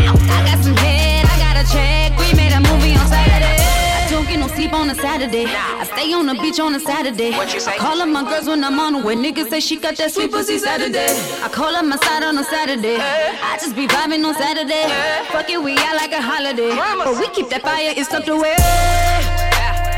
Sleep 4.68 4.80
on 4.80 4.90
a 4.90 4.96
Saturday. 4.96 5.46
I 5.48 5.84
stay 5.86 6.14
on 6.14 6.26
the 6.26 6.34
beach 6.36 6.60
on 6.60 6.76
a 6.76 6.80
Saturday. 6.80 7.32
what 7.32 7.54
you 7.54 7.62
I 7.66 7.78
call 7.78 8.02
up 8.02 8.10
my 8.10 8.24
girls 8.24 8.48
when 8.48 8.64
I'm 8.64 8.80
on 8.80 8.94
the 8.94 9.00
way. 9.00 9.16
Niggas 9.16 9.50
say 9.50 9.60
she 9.60 9.78
got 9.78 9.96
that 9.98 10.12
sweet 10.12 10.32
pussy 10.32 10.58
Saturday. 10.58 11.08
I 11.44 11.50
call 11.50 11.76
up 11.76 11.86
my 11.86 11.98
side 11.98 12.24
on 12.24 12.38
a 12.38 12.44
Saturday. 12.44 12.98
I 13.00 13.58
just 13.60 13.76
be 13.76 13.88
vibing 13.88 14.26
on 14.26 14.34
Saturday. 14.36 14.88
Fuck 15.32 15.50
it, 15.50 15.62
we 15.62 15.78
out 15.78 15.96
like 15.96 16.12
a 16.12 16.22
holiday. 16.22 16.76
But 16.76 17.20
we 17.20 17.28
keep 17.30 17.50
that 17.50 17.62
fire, 17.62 17.94
it's 17.96 18.10
tucked 18.10 18.28
away. 18.28 18.56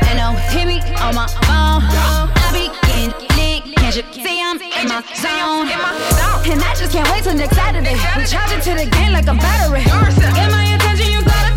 And 0.06 0.18
don't 0.18 0.38
hit 0.54 0.66
me 0.66 0.78
on 1.02 1.14
my 1.14 1.26
phone. 1.46 1.82
I 1.82 2.50
be 2.54 2.70
getting 2.86 3.14
lit. 3.34 3.76
Can't 3.76 3.96
you 3.96 4.04
see 4.22 4.38
I'm 4.38 4.60
in 4.60 4.86
my 4.86 5.02
zone? 5.18 5.66
And 6.46 6.62
I 6.62 6.74
just 6.74 6.92
can't 6.92 7.08
wait 7.10 7.24
till 7.24 7.34
next 7.34 7.56
Saturday. 7.56 7.98
We 8.16 8.24
charge 8.26 8.52
it 8.52 8.62
to 8.70 8.74
the 8.74 8.86
game 8.86 9.12
like 9.12 9.26
a 9.26 9.34
battery. 9.34 9.82
Get 9.82 10.50
my 10.50 10.64
attention, 10.74 11.10
you 11.10 11.22
gotta 11.22 11.50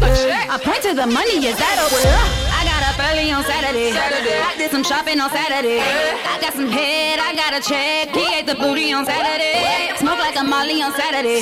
I 0.49 0.57
point 0.61 0.81
to 0.83 0.93
the 0.93 1.07
money, 1.07 1.45
is 1.45 1.57
that 1.57 1.77
a 1.77 1.85
I 1.85 2.01
got 2.03 2.49
up 2.49 2.52
early 3.09 3.31
on 3.31 3.43
Saturday. 3.43 3.91
I 3.91 4.55
did 4.57 4.71
some 4.71 4.83
shopping 4.83 5.19
on 5.19 5.29
Saturday. 5.29 5.79
I 5.79 6.39
got 6.39 6.53
some 6.53 6.69
head, 6.69 7.19
I 7.19 7.35
got 7.35 7.51
a 7.53 7.61
check. 7.61 8.15
He 8.15 8.25
ate 8.35 8.47
the 8.47 8.55
booty 8.55 8.93
on 8.93 9.05
Saturday. 9.05 9.91
Smoke 9.99 10.19
like 10.19 10.35
a 10.39 10.43
Molly 10.43 10.81
on 10.81 10.93
Saturday. 10.93 11.41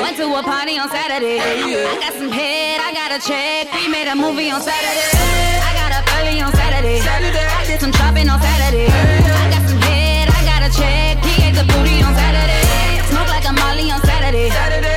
Went 0.00 0.16
to 0.16 0.26
a 0.32 0.42
party 0.42 0.78
on 0.78 0.88
Saturday. 0.88 1.40
I 1.40 1.96
got 2.00 2.14
some 2.14 2.30
head, 2.30 2.80
I 2.80 2.90
got 2.96 3.10
a 3.12 3.20
check. 3.20 3.72
We 3.74 3.88
made 3.88 4.08
a 4.08 4.16
movie 4.16 4.50
on 4.50 4.60
Saturday. 4.60 5.12
I 5.60 5.70
got 5.76 5.92
up 5.92 6.04
early 6.16 6.40
on 6.40 6.52
Saturday. 6.52 7.00
I 7.00 7.64
did 7.66 7.80
some 7.80 7.92
shopping 7.92 8.28
on 8.28 8.40
Saturday. 8.40 8.88
I 8.88 9.46
got 9.52 9.64
some 9.68 9.82
head, 9.84 10.28
I 10.32 10.40
got 10.48 10.60
a 10.64 10.70
check. 10.72 11.20
He 11.24 11.44
ate 11.44 11.56
the 11.56 11.66
booty 11.68 12.00
on 12.00 12.14
Saturday. 12.16 13.04
Smoke 13.12 13.28
like 13.28 13.44
a 13.44 13.52
Molly 13.52 13.90
on 13.92 14.00
Saturday. 14.00 14.48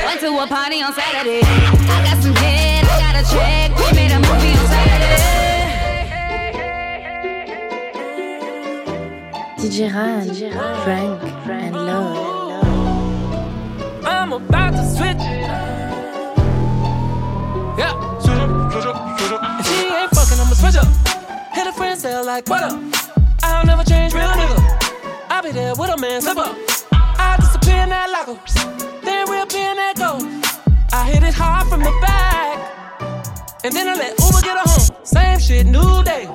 Went 0.08 0.20
to 0.20 0.32
a 0.38 0.46
party 0.46 0.80
on 0.82 0.92
Saturday. 0.94 1.42
I 1.44 1.98
got 2.08 2.18
some 2.22 2.36
head, 2.36 2.84
I 2.88 2.96
got 3.04 3.14
a 3.20 3.24
check. 3.28 3.68
We 3.76 3.86
made 3.92 4.12
a 4.12 4.20
movie 4.20 4.56
on 4.56 4.66
Saturday. 4.66 4.95
DJ 9.58 9.90
R'AN, 9.90 10.26
Frank, 10.84 11.22
and 11.48 11.74
Lord. 11.74 12.64
I'm 14.04 14.32
about 14.34 14.72
to 14.72 14.84
switch. 14.84 15.16
Yeah, 17.78 18.18
switch 18.20 18.36
up, 18.36 18.72
switch 18.72 18.84
up, 18.84 19.18
switch 19.18 19.32
up. 19.32 19.60
If 19.60 19.66
she 19.66 19.86
ain't 19.86 20.10
fucking, 20.10 20.38
I'ma 20.40 20.54
switch 20.54 20.76
up. 20.76 20.88
Hit 21.54 21.66
a 21.66 21.72
friend, 21.72 21.98
say 21.98 22.20
like, 22.20 22.46
what 22.50 22.64
up? 22.64 22.78
I'll 23.42 23.64
never 23.64 23.82
change, 23.82 24.12
real 24.12 24.28
nigga. 24.28 24.58
I'll 25.30 25.42
be 25.42 25.52
there 25.52 25.74
with 25.74 25.90
a 25.90 25.96
man, 25.96 26.20
slip 26.20 26.36
up. 26.36 26.54
I'll 26.92 27.38
disappear 27.38 27.82
in 27.82 27.88
that 27.88 28.10
locker. 28.10 28.38
Then 29.04 29.26
we'll 29.26 29.44
in 29.44 29.76
that 29.76 29.94
go. 29.96 30.18
I 30.92 31.10
hit 31.10 31.22
it 31.22 31.32
hard 31.32 31.66
from 31.68 31.80
the 31.80 31.92
back. 32.02 32.58
And 33.64 33.74
then 33.74 33.88
I 33.88 33.94
let 33.94 34.18
Uber 34.20 34.42
get 34.42 34.58
her 34.58 34.68
home. 34.68 34.96
Same 35.02 35.38
shit, 35.38 35.66
new 35.66 36.04
day. 36.04 36.26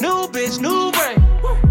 New 0.00 0.26
bitch, 0.32 0.58
new 0.58 0.90
brain. 0.92 1.65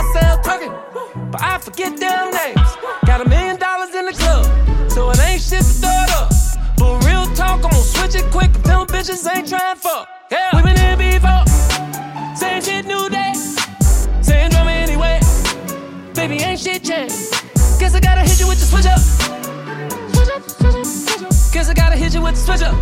Myself 0.00 0.40
twerking, 0.42 1.30
but 1.30 1.42
I 1.42 1.58
forget 1.58 1.94
their 2.00 2.32
names. 2.32 2.70
Got 3.04 3.20
a 3.20 3.28
million 3.28 3.58
dollars 3.58 3.94
in 3.94 4.06
the 4.06 4.12
club, 4.12 4.46
so 4.90 5.10
it 5.10 5.20
ain't 5.20 5.42
shit 5.42 5.60
to 5.60 5.74
throw 5.76 5.92
it 5.92 6.10
up. 6.16 6.32
But 6.78 7.04
real 7.04 7.26
talk, 7.36 7.60
I'm 7.62 7.68
gonna 7.68 7.84
switch 7.84 8.14
it 8.14 8.24
quick. 8.32 8.50
Them 8.64 8.86
bitches 8.86 9.28
ain't 9.30 9.46
trying 9.46 9.76
fuck. 9.76 10.08
Yeah, 10.32 10.56
we 10.56 10.62
been 10.62 10.78
here 10.78 10.96
before. 10.96 11.44
Same 12.34 12.62
shit, 12.62 12.86
new 12.86 13.10
day. 13.10 13.34
Same 14.22 14.48
drama 14.48 14.70
anyway. 14.70 15.20
Baby, 16.14 16.36
ain't 16.48 16.60
shit 16.60 16.82
changed. 16.82 17.36
Guess 17.78 17.94
I 17.94 18.00
gotta 18.00 18.22
hit 18.22 18.40
you 18.40 18.48
with 18.48 18.58
the 18.58 18.68
switch 18.72 18.86
up. 18.86 19.00
Switch 20.14 20.30
up, 20.32 20.42
switch 20.48 20.76
up, 20.80 20.86
switch 20.86 21.22
up. 21.28 21.52
Guess 21.52 21.68
I 21.68 21.74
gotta 21.74 21.96
hit 21.96 22.14
you 22.14 22.22
with 22.22 22.36
the 22.36 22.40
switch 22.40 22.62
up. 22.62 22.74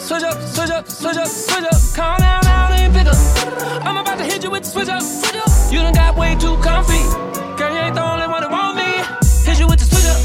Switch 0.00 0.24
up, 0.24 0.34
switch 0.42 0.70
up, 0.70 0.88
switch 0.88 1.16
up, 1.16 1.28
switch 1.28 1.64
up. 1.64 1.80
Calm 1.94 2.18
down, 2.18 2.42
now 2.42 2.72
ain't 2.74 2.92
pick 2.92 3.06
up. 3.06 3.86
I'm 3.86 3.98
about 3.98 4.18
to 4.18 4.24
hit 4.24 4.42
you 4.42 4.50
with 4.50 4.64
the 4.64 4.68
switch 4.68 4.88
up. 4.88 5.00
Switch 5.00 5.36
up. 5.36 5.55
You 5.70 5.82
done 5.82 5.94
got 5.94 6.16
way 6.16 6.34
too 6.36 6.56
comfy. 6.58 7.02
Girl, 7.58 7.72
you 7.72 7.80
ain't 7.80 7.94
the 7.94 8.02
only 8.02 8.26
one 8.26 8.40
that 8.42 8.50
want 8.50 8.76
me. 8.76 9.02
Hit 9.44 9.58
you 9.58 9.66
with 9.66 9.80
the 9.80 9.84
switch 9.84 10.06
up. 10.06 10.20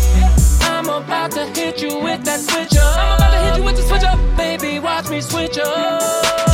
I'm 0.69 0.87
about 0.87 1.31
to 1.31 1.45
hit 1.47 1.81
you 1.81 1.99
with 1.99 2.23
that 2.25 2.39
switch 2.39 2.77
up. 2.77 2.97
I'm 2.97 3.17
about 3.17 3.31
to 3.31 3.39
hit 3.45 3.57
you 3.57 3.63
with 3.63 3.75
the 3.75 3.81
switch 3.83 4.03
up, 4.03 4.19
baby. 4.37 4.79
Watch 4.79 5.09
me 5.09 5.19
switch 5.19 5.57
up. 5.57 6.01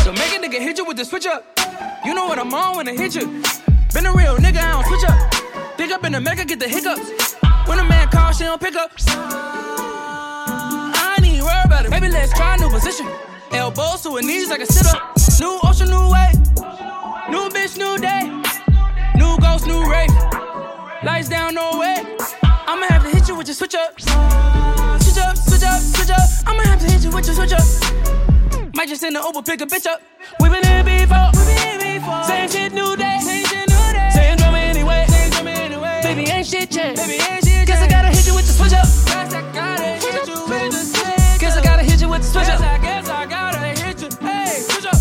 So 0.04 0.12
make 0.14 0.34
a 0.34 0.40
nigga 0.40 0.60
hit 0.60 0.78
you 0.78 0.86
with 0.86 0.98
the 0.98 1.06
switch 1.06 1.26
up. 1.28 1.44
You 2.06 2.14
know 2.14 2.26
what 2.28 2.40
I'm 2.40 2.54
on 2.54 2.78
when 2.78 2.88
I 2.88 2.96
hit 2.96 3.14
you. 3.16 3.44
Been 3.94 4.06
a 4.06 4.14
real 4.14 4.38
nigga, 4.38 4.60
I 4.60 4.72
don't 4.72 4.86
switch 4.86 5.04
up. 5.10 5.78
Pick 5.78 5.92
up 5.92 6.06
in 6.06 6.14
the 6.14 6.22
mega, 6.22 6.46
get 6.46 6.60
the 6.60 6.68
hiccups. 6.68 7.36
When 7.68 7.80
a 7.80 7.84
man 7.84 8.08
calls, 8.08 8.38
she 8.38 8.46
don't 8.46 8.62
pick 8.62 8.76
up. 8.76 8.92
I 11.00 11.16
ain't 11.18 11.28
even 11.28 11.44
worry 11.44 11.62
about 11.66 11.86
it. 11.86 11.92
Maybe 11.92 12.08
let's 12.08 12.32
try 12.34 12.56
a 12.56 12.58
new 12.58 12.70
position. 12.70 13.08
Elbows 13.52 14.04
to 14.04 14.16
her 14.16 14.22
knees 14.22 14.50
like 14.50 14.62
a 14.62 14.66
sit 14.66 14.88
up. 14.88 15.18
New 15.40 15.60
ocean, 15.64 15.90
new 15.90 16.10
way. 16.10 16.32
New 17.30 17.50
bitch, 17.50 17.78
new 17.78 17.98
day. 17.98 18.47
New 19.18 19.38
ghost, 19.40 19.66
new 19.68 19.84
ray. 19.90 20.08
Lights 21.04 21.30
down, 21.30 21.56
no 21.56 21.80
way. 21.80 21.98
I'ma 22.44 22.86
have 22.88 23.04
to 23.04 23.10
hit 23.10 23.28
you 23.28 23.36
with 23.36 23.48
your 23.48 23.56
switch 23.56 23.76
up. 23.76 24.00
Switch 24.00 25.18
up, 25.18 25.36
switch 25.38 25.64
up, 25.64 25.82
switch 25.82 26.10
up. 26.10 26.30
I'ma 26.46 26.64
have 26.64 26.80
to 26.80 26.92
hit 26.92 27.04
you 27.04 27.12
with 27.12 27.26
your 27.26 27.36
switch 27.36 27.54
up. 27.54 27.66
Might 28.76 28.88
just 28.90 29.02
send 29.02 29.16
the 29.16 29.22
Uber, 29.22 29.42
pick 29.42 29.62
a 29.62 29.66
bitch 29.66 29.88
up. 29.88 30.02
We 30.40 30.50
been 30.50 30.64
here 30.64 30.84
before. 30.84 31.34
Same 32.24 32.50
shit, 32.50 32.74
new 32.74 32.96
day. 32.96 33.18
Same 33.22 33.46
shit, 33.46 33.68
new 33.70 33.94
day. 33.94 34.10
Same 34.14 34.38
drama 34.38 34.60
anyway. 34.60 35.06
Baby, 36.04 36.30
ain't 36.30 36.46
shit 36.46 36.70
changed. 36.70 37.02
I 37.02 37.88
gotta 37.90 38.10
hit 38.10 38.28
you 38.28 38.36
with 38.36 38.46
the 38.46 38.54
switch 38.54 38.74
up. 38.74 38.86
I 39.10 39.42
gotta 39.54 39.84
hit 39.84 40.28
you 40.28 40.38
with 40.50 40.62
the 40.72 40.78
switch 40.88 41.48
up. 41.48 41.58
I 41.58 41.62
gotta 41.64 41.84
hit 41.84 42.02
you 42.02 42.08
switch 42.28 42.50
up. 42.50 42.60
Guess 42.82 43.10
I 43.10 43.26
gotta 43.26 43.58
hit 43.60 44.02
you. 44.02 44.10
Hey, 44.22 44.60
switch 44.62 44.86
up. 44.86 44.96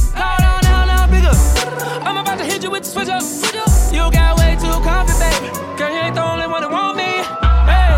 I'm 2.07 2.17
about 2.17 2.39
to 2.39 2.45
hit 2.45 2.63
you 2.63 2.71
with 2.71 2.85
the 2.85 2.89
switch 2.89 3.09
up. 3.09 3.23
Switch 3.23 3.55
up. 3.55 3.56
You 3.97 4.11
got 4.11 4.37
way 4.39 4.53
too 4.61 4.77
confident, 4.85 5.21
baby. 5.25 5.49
Girl, 5.79 5.89
you 5.89 6.01
ain't 6.05 6.15
the 6.15 6.23
only 6.23 6.47
one 6.47 6.61
that 6.61 6.71
want 6.71 6.99
me. 7.01 7.25
Hey, 7.65 7.97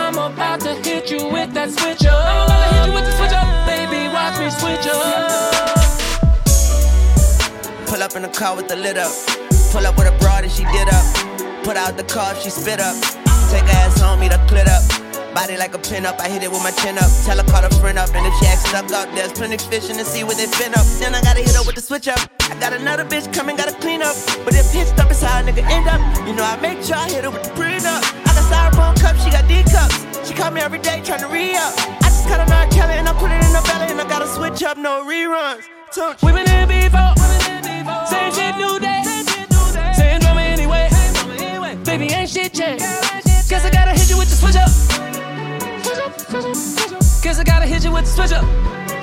I'm 0.00 0.16
about 0.16 0.60
to 0.60 0.72
hit 0.74 1.10
you 1.10 1.28
with 1.28 1.52
that 1.52 1.68
switch 1.68 2.06
up. 2.06 2.24
I'm 2.24 2.48
about 2.48 2.64
to 2.64 2.74
hit 2.74 2.86
you 2.88 2.94
with 2.96 3.04
the 3.04 3.12
switch 3.18 3.36
up, 3.36 3.48
baby. 3.68 4.08
Watch 4.08 4.40
me 4.40 4.48
switch 4.48 4.86
up. 4.88 4.96
Pull 7.88 8.02
up 8.02 8.16
in 8.16 8.22
the 8.22 8.28
car 8.28 8.56
with 8.56 8.68
the 8.68 8.76
lid 8.76 8.96
up. 8.96 9.12
Pull 9.70 9.86
up 9.86 9.98
with 9.98 10.08
a 10.08 10.16
broad 10.18 10.44
and 10.44 10.52
she 10.52 10.64
did 10.64 10.88
up. 10.88 11.04
Put 11.62 11.76
out 11.76 11.98
the 11.98 12.04
car, 12.04 12.34
she 12.36 12.48
spit 12.48 12.80
up. 12.80 12.96
Take 13.50 13.68
her 13.68 13.84
ass 13.84 14.00
home, 14.00 14.20
meet 14.20 14.32
her 14.32 14.46
clit 14.46 14.66
up. 14.66 14.99
Body 15.34 15.56
like 15.56 15.74
a 15.74 15.78
pin 15.78 16.06
up, 16.06 16.18
I 16.18 16.28
hit 16.28 16.42
it 16.42 16.50
with 16.50 16.62
my 16.62 16.72
chin 16.72 16.98
up. 16.98 17.10
Tell 17.24 17.38
her 17.38 17.44
call 17.44 17.64
a 17.64 17.70
friend 17.80 17.98
up, 17.98 18.10
and 18.14 18.26
if 18.26 18.34
she 18.38 18.46
stuck 18.66 18.90
up, 18.90 19.08
there's 19.14 19.32
plenty 19.32 19.58
fish 19.58 19.88
in 19.88 19.96
the 19.96 20.04
sea 20.04 20.24
where 20.24 20.34
they 20.34 20.46
fin 20.46 20.74
up. 20.74 20.84
Then 20.98 21.14
I 21.14 21.22
gotta 21.22 21.40
hit 21.40 21.54
her 21.54 21.62
with 21.64 21.76
the 21.76 21.82
switch 21.82 22.08
up. 22.08 22.18
I 22.50 22.58
got 22.58 22.72
another 22.72 23.04
bitch 23.04 23.32
coming, 23.32 23.56
gotta 23.56 23.74
clean 23.78 24.02
up. 24.02 24.16
But 24.44 24.54
if 24.54 24.72
hitched 24.72 24.98
up, 24.98 25.10
it's 25.10 25.22
how 25.22 25.40
a 25.40 25.42
nigga 25.42 25.62
end 25.70 25.86
up. 25.86 26.00
You 26.26 26.34
know 26.34 26.42
I 26.42 26.58
make 26.60 26.82
sure 26.82 26.96
I 26.96 27.08
hit 27.08 27.24
her 27.24 27.30
with 27.30 27.44
the 27.44 27.50
prenup. 27.50 28.02
I 28.26 28.30
got 28.34 28.44
styrofoam 28.50 29.00
cups, 29.00 29.22
she 29.24 29.30
got 29.30 29.46
D 29.46 29.62
cups. 29.70 30.02
She 30.26 30.34
call 30.34 30.50
me 30.50 30.60
every 30.60 30.80
day 30.80 31.00
trying 31.04 31.20
to 31.20 31.28
re 31.28 31.54
up. 31.54 31.74
I 32.02 32.10
just 32.10 32.26
cut 32.26 32.40
a 32.40 32.46
nine 32.50 32.68
Kelly 32.70 32.94
and 32.94 33.08
I 33.08 33.12
put 33.14 33.30
it 33.30 33.38
in 33.38 33.54
her 33.54 33.62
belly, 33.62 33.90
and 33.92 34.00
I 34.00 34.08
gotta 34.08 34.26
switch 34.26 34.62
up, 34.62 34.76
no 34.78 35.04
reruns. 35.06 35.62
We 36.22 36.32
been 36.32 36.46
here 36.46 36.66
before. 36.66 37.14
Same 38.06 38.32
shit, 38.34 38.56
new 38.58 38.78
day. 38.78 39.02
Same 39.94 40.20
drama 40.20 40.42
anyway. 40.42 40.90
Baby, 41.84 42.12
ain't 42.12 42.30
shit 42.30 42.52
changed. 42.52 42.84
Guess 43.48 43.64
I 43.64 43.70
gotta 43.70 43.92
hit 43.92 44.10
you 44.10 44.18
with 44.18 44.28
the 44.28 44.36
switch 44.36 44.56
up. 44.56 44.70
Guess 46.30 47.40
I 47.40 47.44
gotta 47.44 47.66
hit 47.66 47.82
you 47.82 47.90
with 47.90 48.04
the 48.04 48.10
switch 48.10 48.30
up. 48.30 48.44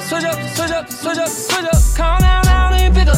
Switch 0.01 0.23
up, 0.23 0.39
switch 0.55 0.71
up, 0.71 0.89
switch 0.89 1.17
up, 1.17 1.27
switch 1.27 1.65
up. 1.65 1.81
Calm 1.97 2.19
down, 2.21 2.45
down, 2.45 2.73
and 2.73 2.95
pick 2.95 3.09
up. 3.09 3.17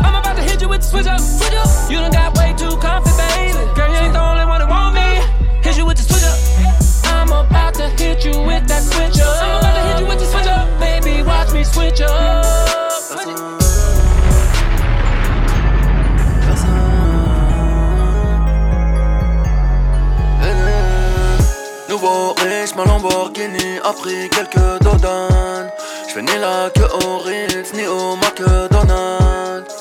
I'm 0.00 0.14
about 0.14 0.36
to 0.36 0.42
hit 0.42 0.62
you 0.62 0.68
with 0.70 0.80
the 0.80 0.86
switch 0.86 1.06
up. 1.06 1.20
Switch 1.20 1.52
up. 1.52 1.90
You 1.90 1.98
done 1.98 2.10
got 2.10 2.34
way 2.38 2.54
too 2.56 2.74
confident, 2.78 3.18
baby. 3.36 3.52
Girl, 3.76 3.92
you 3.92 4.00
ain't 4.00 4.14
the 4.14 4.20
only 4.22 4.46
one 4.46 4.60
that 4.60 4.70
want 4.70 4.94
me. 4.94 5.20
Hit 5.62 5.76
you 5.76 5.84
with 5.84 5.98
the 5.98 6.04
switch 6.04 6.24
up. 6.24 6.38
I'm 7.12 7.28
about 7.28 7.74
to 7.74 7.88
hit 8.02 8.24
you 8.24 8.40
with 8.40 8.66
that 8.66 8.82
switch 8.82 9.20
up. 9.20 9.42
I'm 9.42 9.58
about 9.58 9.74
to 9.74 9.82
hit 9.88 10.00
you 10.00 10.06
with 10.06 10.20
the 10.20 10.26
switch 10.26 10.46
up, 10.46 10.80
baby. 10.80 11.22
Watch 11.22 11.52
me 11.52 11.64
switch 11.64 12.00
up. 12.00 13.63
Nouveau 22.04 22.34
riche, 22.34 22.74
ma 22.76 22.84
Lamborghini 22.84 23.78
a 23.82 23.90
pris 23.94 24.28
quelques 24.28 24.82
dodanes. 24.82 25.70
J'fais 26.06 26.20
ni 26.20 26.36
la 26.38 26.68
queue 26.68 26.86
au 27.02 27.16
Ritz, 27.16 27.72
ni 27.72 27.86
au 27.86 28.14
McDonald's. 28.16 29.74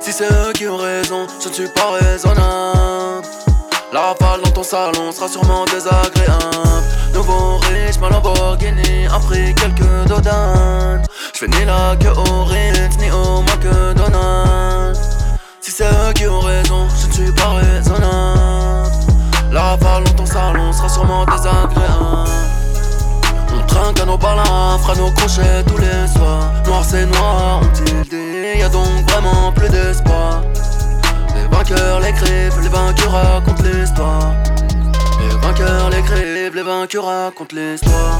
Si 0.00 0.10
c'est 0.10 0.32
eux 0.32 0.52
qui 0.54 0.66
ont 0.66 0.78
raison, 0.78 1.26
je 1.42 1.48
ne 1.50 1.52
suis 1.52 1.68
pas 1.68 1.90
raisonnable. 1.90 3.26
La 3.92 4.00
rafale 4.00 4.40
dans 4.44 4.50
ton 4.50 4.62
salon 4.62 5.12
sera 5.12 5.28
sûrement 5.28 5.66
désagréable. 5.66 6.86
Nouveau 7.12 7.58
riche, 7.58 7.98
ma 8.00 8.08
Lamborghini 8.08 9.06
a 9.06 9.18
pris 9.18 9.54
quelques 9.54 10.08
dodanes. 10.08 11.02
J'fais 11.34 11.48
ni 11.48 11.66
la 11.66 11.94
queue 12.00 12.16
au 12.16 12.44
Ritz, 12.44 12.96
ni 12.98 13.10
au 13.10 13.42
McDonald's. 13.42 13.77
On 23.52 23.66
trinque 23.66 24.00
à 24.00 24.04
nos 24.06 24.16
balins, 24.16 24.78
fera 24.80 24.94
nos 24.96 25.10
crochets 25.10 25.62
tous 25.66 25.76
les 25.76 26.08
soirs. 26.08 26.50
Noir 26.66 26.82
c'est 26.82 27.04
noir, 27.06 27.60
on 27.62 27.66
tilde, 27.68 28.14
y 28.56 28.62
a 28.62 28.68
donc 28.68 29.10
vraiment 29.10 29.52
plus 29.52 29.68
d'espoir. 29.68 30.42
Les 31.34 31.46
vainqueurs 31.54 32.00
l'écrivent, 32.00 32.60
les 32.62 32.68
vaincus 32.68 33.06
racontent 33.06 33.62
l'histoire. 33.62 34.32
Les 35.20 35.36
vainqueurs 35.46 35.90
l'écrivent, 35.90 36.54
les 36.54 36.62
vaincus 36.62 37.00
racontent 37.00 37.54
l'histoire. 37.54 38.18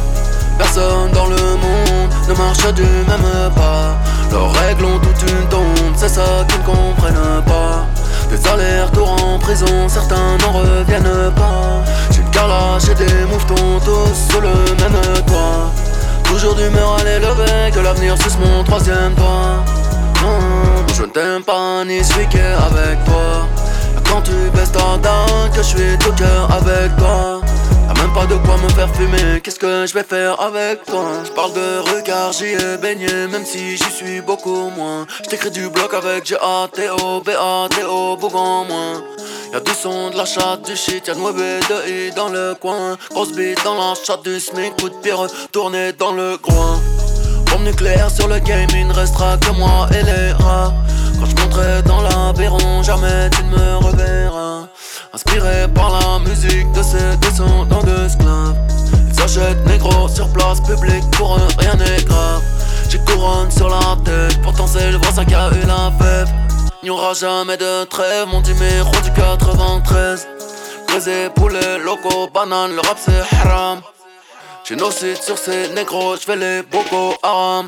Personne 0.58 1.10
dans 1.12 1.26
le 1.26 1.36
monde 1.36 2.10
ne 2.28 2.34
marche 2.34 2.74
du 2.74 2.82
même 2.82 3.50
pas. 3.56 3.96
Leurs 4.30 4.52
règles 4.52 4.84
ont 4.84 4.98
toute 4.98 5.22
une 5.30 5.48
tombe, 5.48 5.94
c'est 5.96 6.10
ça 6.10 6.44
qu'ils 6.48 6.60
ne 6.60 6.66
comprennent 6.66 7.42
pas. 7.46 7.86
Des 8.30 8.46
allers-retours 8.46 9.16
en 9.24 9.38
prison, 9.38 9.88
certains 9.88 10.36
n'en 10.42 10.52
reviennent 10.52 11.32
pas. 11.34 11.82
J'ai 12.78 12.95
des 12.95 13.24
mouvements 13.24 13.80
tous 13.80 14.30
sur 14.30 14.41
le 14.41 14.49
même 14.49 15.24
toit. 15.26 15.72
Toujours 16.24 16.55
d'humeur 16.55 16.97
à 17.01 17.05
l'élever, 17.05 17.70
que 17.74 17.80
l'avenir 17.80 18.16
suce 18.16 18.39
mon 18.39 18.62
troisième 18.62 19.14
doigt. 19.14 19.64
Non, 20.22 20.86
je 20.95 21.03
ne 21.03 21.09
t'aime 21.09 21.43
pas 21.43 21.84
ni 21.84 22.03
suis 22.05 22.22
avec 22.22 23.05
toi. 23.05 23.47
Quand 24.09 24.22
tu 24.22 24.32
baisses 24.55 24.72
ta 24.72 24.97
dent, 25.03 25.51
que 25.53 25.59
je 25.59 25.62
suis 25.62 25.99
tout 25.99 26.12
cœur 26.12 26.49
avec 26.51 26.97
toi. 26.97 27.41
Pas 28.14 28.26
de 28.26 28.34
quoi 28.36 28.56
me 28.56 28.68
faire 28.70 28.92
fumer, 28.94 29.40
qu'est-ce 29.40 29.59
que 29.61 29.86
je 29.86 29.94
vais 29.94 30.02
faire 30.02 30.40
avec 30.40 30.84
toi? 30.84 31.04
Je 31.24 31.30
parle 31.30 31.52
de 31.52 31.78
regard, 31.78 32.32
j'y 32.32 32.46
ai 32.46 32.76
baigné, 32.76 33.28
même 33.30 33.44
si 33.44 33.76
j'y 33.76 33.90
suis 33.92 34.20
beaucoup 34.20 34.70
moins. 34.70 35.06
Je 35.30 35.48
du 35.48 35.68
bloc 35.68 35.94
avec 35.94 36.26
G-A-T-O, 36.26 37.20
B-A-T-O, 37.20 38.16
Bougon 38.16 38.64
moins. 38.64 39.02
Y'a 39.52 39.61
du 39.61 39.72
son, 39.72 40.11
de 40.11 40.16
la 40.16 40.24
chatte, 40.24 40.66
du 40.66 40.74
shit, 40.74 41.06
y'a 41.06 41.14
de 41.14 41.20
mauvais 41.20 41.61
de 41.61 42.09
I 42.09 42.11
dans 42.11 42.28
le 42.28 42.54
coin. 42.61 42.96
Grosse 43.11 43.32
bite 43.32 43.62
dans 43.62 43.74
la 43.74 43.94
chatte 43.94 44.24
du 44.24 44.40
SMIC, 44.40 44.76
coup 44.80 44.88
de 44.88 44.96
pierre 44.96 45.26
tourné 45.52 45.92
dans 45.92 46.12
le 46.12 46.36
groin 46.38 46.80
Bombe 47.50 47.64
nucléaire 47.64 48.11
sur 48.11 48.26
le 48.26 48.40
game, 48.40 48.68
il 48.74 48.88
ne 48.88 48.92
restera 48.92 49.36
que 49.36 49.50
moi 49.52 49.86
et 49.92 50.02
les 50.02 50.32
rats. 50.32 50.74
Quand 51.20 51.26
je 51.26 51.36
monterai 51.42 51.82
dans 51.82 52.00
l'aviron, 52.02 52.82
jamais 52.82 53.30
tu 53.30 53.44
ne 53.44 53.50
me 53.50 53.76
reverras 53.76 54.68
Inspiré 55.18 55.66
par 55.74 55.90
la 55.98 56.20
musique 56.20 56.70
de 56.70 56.80
ces 56.80 57.16
descendants 57.16 57.82
d'esclaves 57.82 58.54
Ils 59.08 59.14
s'achètent 59.14 59.66
négro 59.66 60.06
sur 60.06 60.28
place 60.32 60.60
publique, 60.60 61.02
pour 61.10 61.38
eux 61.38 61.48
rien 61.58 61.74
n'est 61.74 62.04
grave. 62.04 62.40
J'ai 62.88 62.98
couronne 62.98 63.50
sur 63.50 63.68
la 63.68 63.96
tête, 64.04 64.40
pourtant 64.42 64.68
c'est 64.68 64.92
le 64.92 64.98
voisin 64.98 65.24
qui 65.24 65.34
a 65.34 65.48
eu 65.48 65.66
la 65.66 65.90
fève. 65.98 66.28
N'y 66.84 66.90
aura 66.90 67.14
jamais 67.14 67.56
de 67.56 67.82
trêve, 67.86 68.28
mon 68.28 68.40
numéro 68.42 68.92
du 69.02 69.10
93 69.10 70.28
Brisé, 70.86 71.30
poulet, 71.34 71.78
loco, 71.84 72.28
banane, 72.32 72.76
le 72.76 72.80
rap 72.80 72.98
c'est 73.04 73.36
haram. 73.38 73.80
Génocide 74.62 75.20
sur 75.20 75.36
ces 75.36 75.68
négros, 75.74 76.14
j'fais 76.14 76.36
les 76.36 76.62
boko 76.62 77.16
haram. 77.24 77.66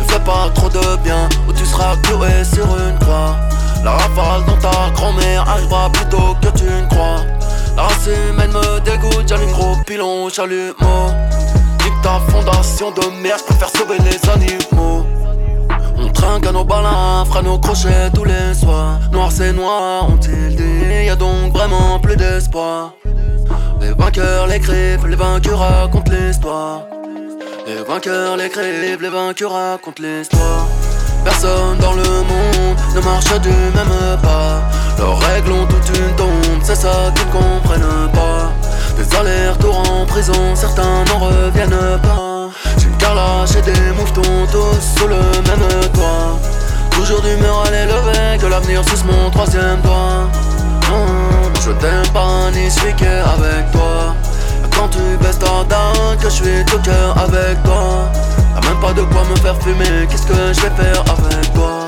Ne 0.00 0.04
fais 0.12 0.20
pas 0.24 0.50
trop 0.56 0.68
de 0.68 0.96
bien, 1.04 1.28
ou 1.48 1.52
tu 1.52 1.64
seras 1.64 1.94
cloué 1.98 2.42
sur 2.52 2.64
une 2.64 2.98
croix 2.98 3.36
la 3.84 3.92
rafale 3.92 4.44
dans 4.46 4.56
ta 4.56 4.90
grand-mère 4.94 5.48
arrivera 5.48 5.90
plus 5.90 6.06
tôt 6.06 6.36
que 6.40 6.48
tu 6.58 6.64
ne 6.64 6.88
crois. 6.88 7.20
La 7.76 7.82
race 7.84 8.08
humaine 8.08 8.50
me 8.52 8.80
dégoûte, 8.80 9.28
j'allume 9.28 9.52
gros 9.52 9.76
pilon, 9.86 10.28
j'allume 10.28 10.74
Nique 11.84 12.02
ta 12.02 12.20
fondation 12.28 12.90
de 12.90 13.22
merde, 13.22 13.42
préfère 13.46 13.70
sauver 13.70 13.98
les 13.98 14.30
animaux. 14.30 15.06
On 15.96 16.08
trinque 16.10 16.46
à 16.46 16.52
nos 16.52 16.64
balins, 16.64 17.24
fera 17.26 17.42
nos 17.42 17.58
crochets 17.58 18.10
tous 18.14 18.24
les 18.24 18.54
soirs. 18.54 18.98
Noir 19.12 19.30
c'est 19.30 19.52
noir, 19.52 20.06
on 20.08 20.16
tilde, 20.16 20.60
y 20.60 21.08
a 21.08 21.16
donc 21.16 21.52
vraiment 21.52 21.98
plus 22.00 22.16
d'espoir. 22.16 22.94
Les 23.80 23.92
vainqueurs 23.92 24.46
l'écrivent, 24.46 25.06
les 25.06 25.16
vaincus 25.16 25.52
racontent 25.52 26.10
l'histoire. 26.10 26.82
Les 27.66 27.82
vainqueurs 27.84 28.36
l'écrivent, 28.36 29.02
les 29.02 29.08
vaincus 29.08 29.46
racontent 29.46 30.02
l'histoire. 30.02 30.66
Personne 31.24 31.78
dans 31.80 31.92
le 31.92 32.02
monde 32.02 32.76
ne 32.94 33.00
marche 33.00 33.40
du 33.40 33.50
même 33.50 34.18
pas. 34.22 34.62
Leurs 34.98 35.18
règles 35.18 35.52
ont 35.52 35.66
toute 35.66 35.96
une 35.96 36.16
tombe, 36.16 36.60
c'est 36.62 36.74
ça 36.74 37.12
qu'ils 37.14 37.26
ne 37.26 37.32
comprennent 37.32 38.10
pas. 38.12 38.52
Des 38.96 39.16
allers-retours 39.16 39.82
en 39.90 40.06
prison, 40.06 40.54
certains 40.54 41.04
n'en 41.04 41.18
reviennent 41.18 41.98
pas. 42.02 42.48
J'ai 42.78 42.86
une 42.86 42.96
carlache 42.96 43.56
et 43.56 43.62
des 43.62 43.92
mouvements 43.96 44.46
tous 44.50 44.98
sous 44.98 45.06
le 45.08 45.16
même 45.16 45.90
toit. 45.92 46.38
Toujours 46.90 47.20
d'humeur 47.22 47.64
à 47.66 47.70
l'élever, 47.70 48.38
que 48.40 48.46
l'avenir 48.46 48.82
suce 48.88 49.04
mon 49.04 49.30
troisième 49.30 49.80
doigt. 49.82 50.26
Hum, 50.90 51.52
je 51.64 51.70
t'aime 51.72 52.08
pas 52.12 52.50
ni 52.52 52.70
suis 52.70 52.88
avec 52.88 53.70
toi. 53.70 54.14
Quand 54.74 54.88
tu 54.88 55.16
baisses 55.20 55.38
ta 55.38 55.64
dame, 55.68 56.16
que 56.20 56.28
je 56.28 56.34
suis 56.34 56.64
tout 56.66 56.78
cœur 56.78 57.16
avec 57.18 57.62
toi. 57.62 58.10
Y'a 58.60 58.68
même 58.70 58.80
pas 58.80 58.92
de 58.92 59.02
quoi 59.02 59.24
me 59.24 59.36
faire 59.36 59.56
fumer, 59.62 60.06
qu'est-ce 60.10 60.26
que 60.26 60.34
je 60.34 60.60
vais 60.60 60.82
faire 60.82 61.00
avec 61.00 61.52
toi? 61.54 61.87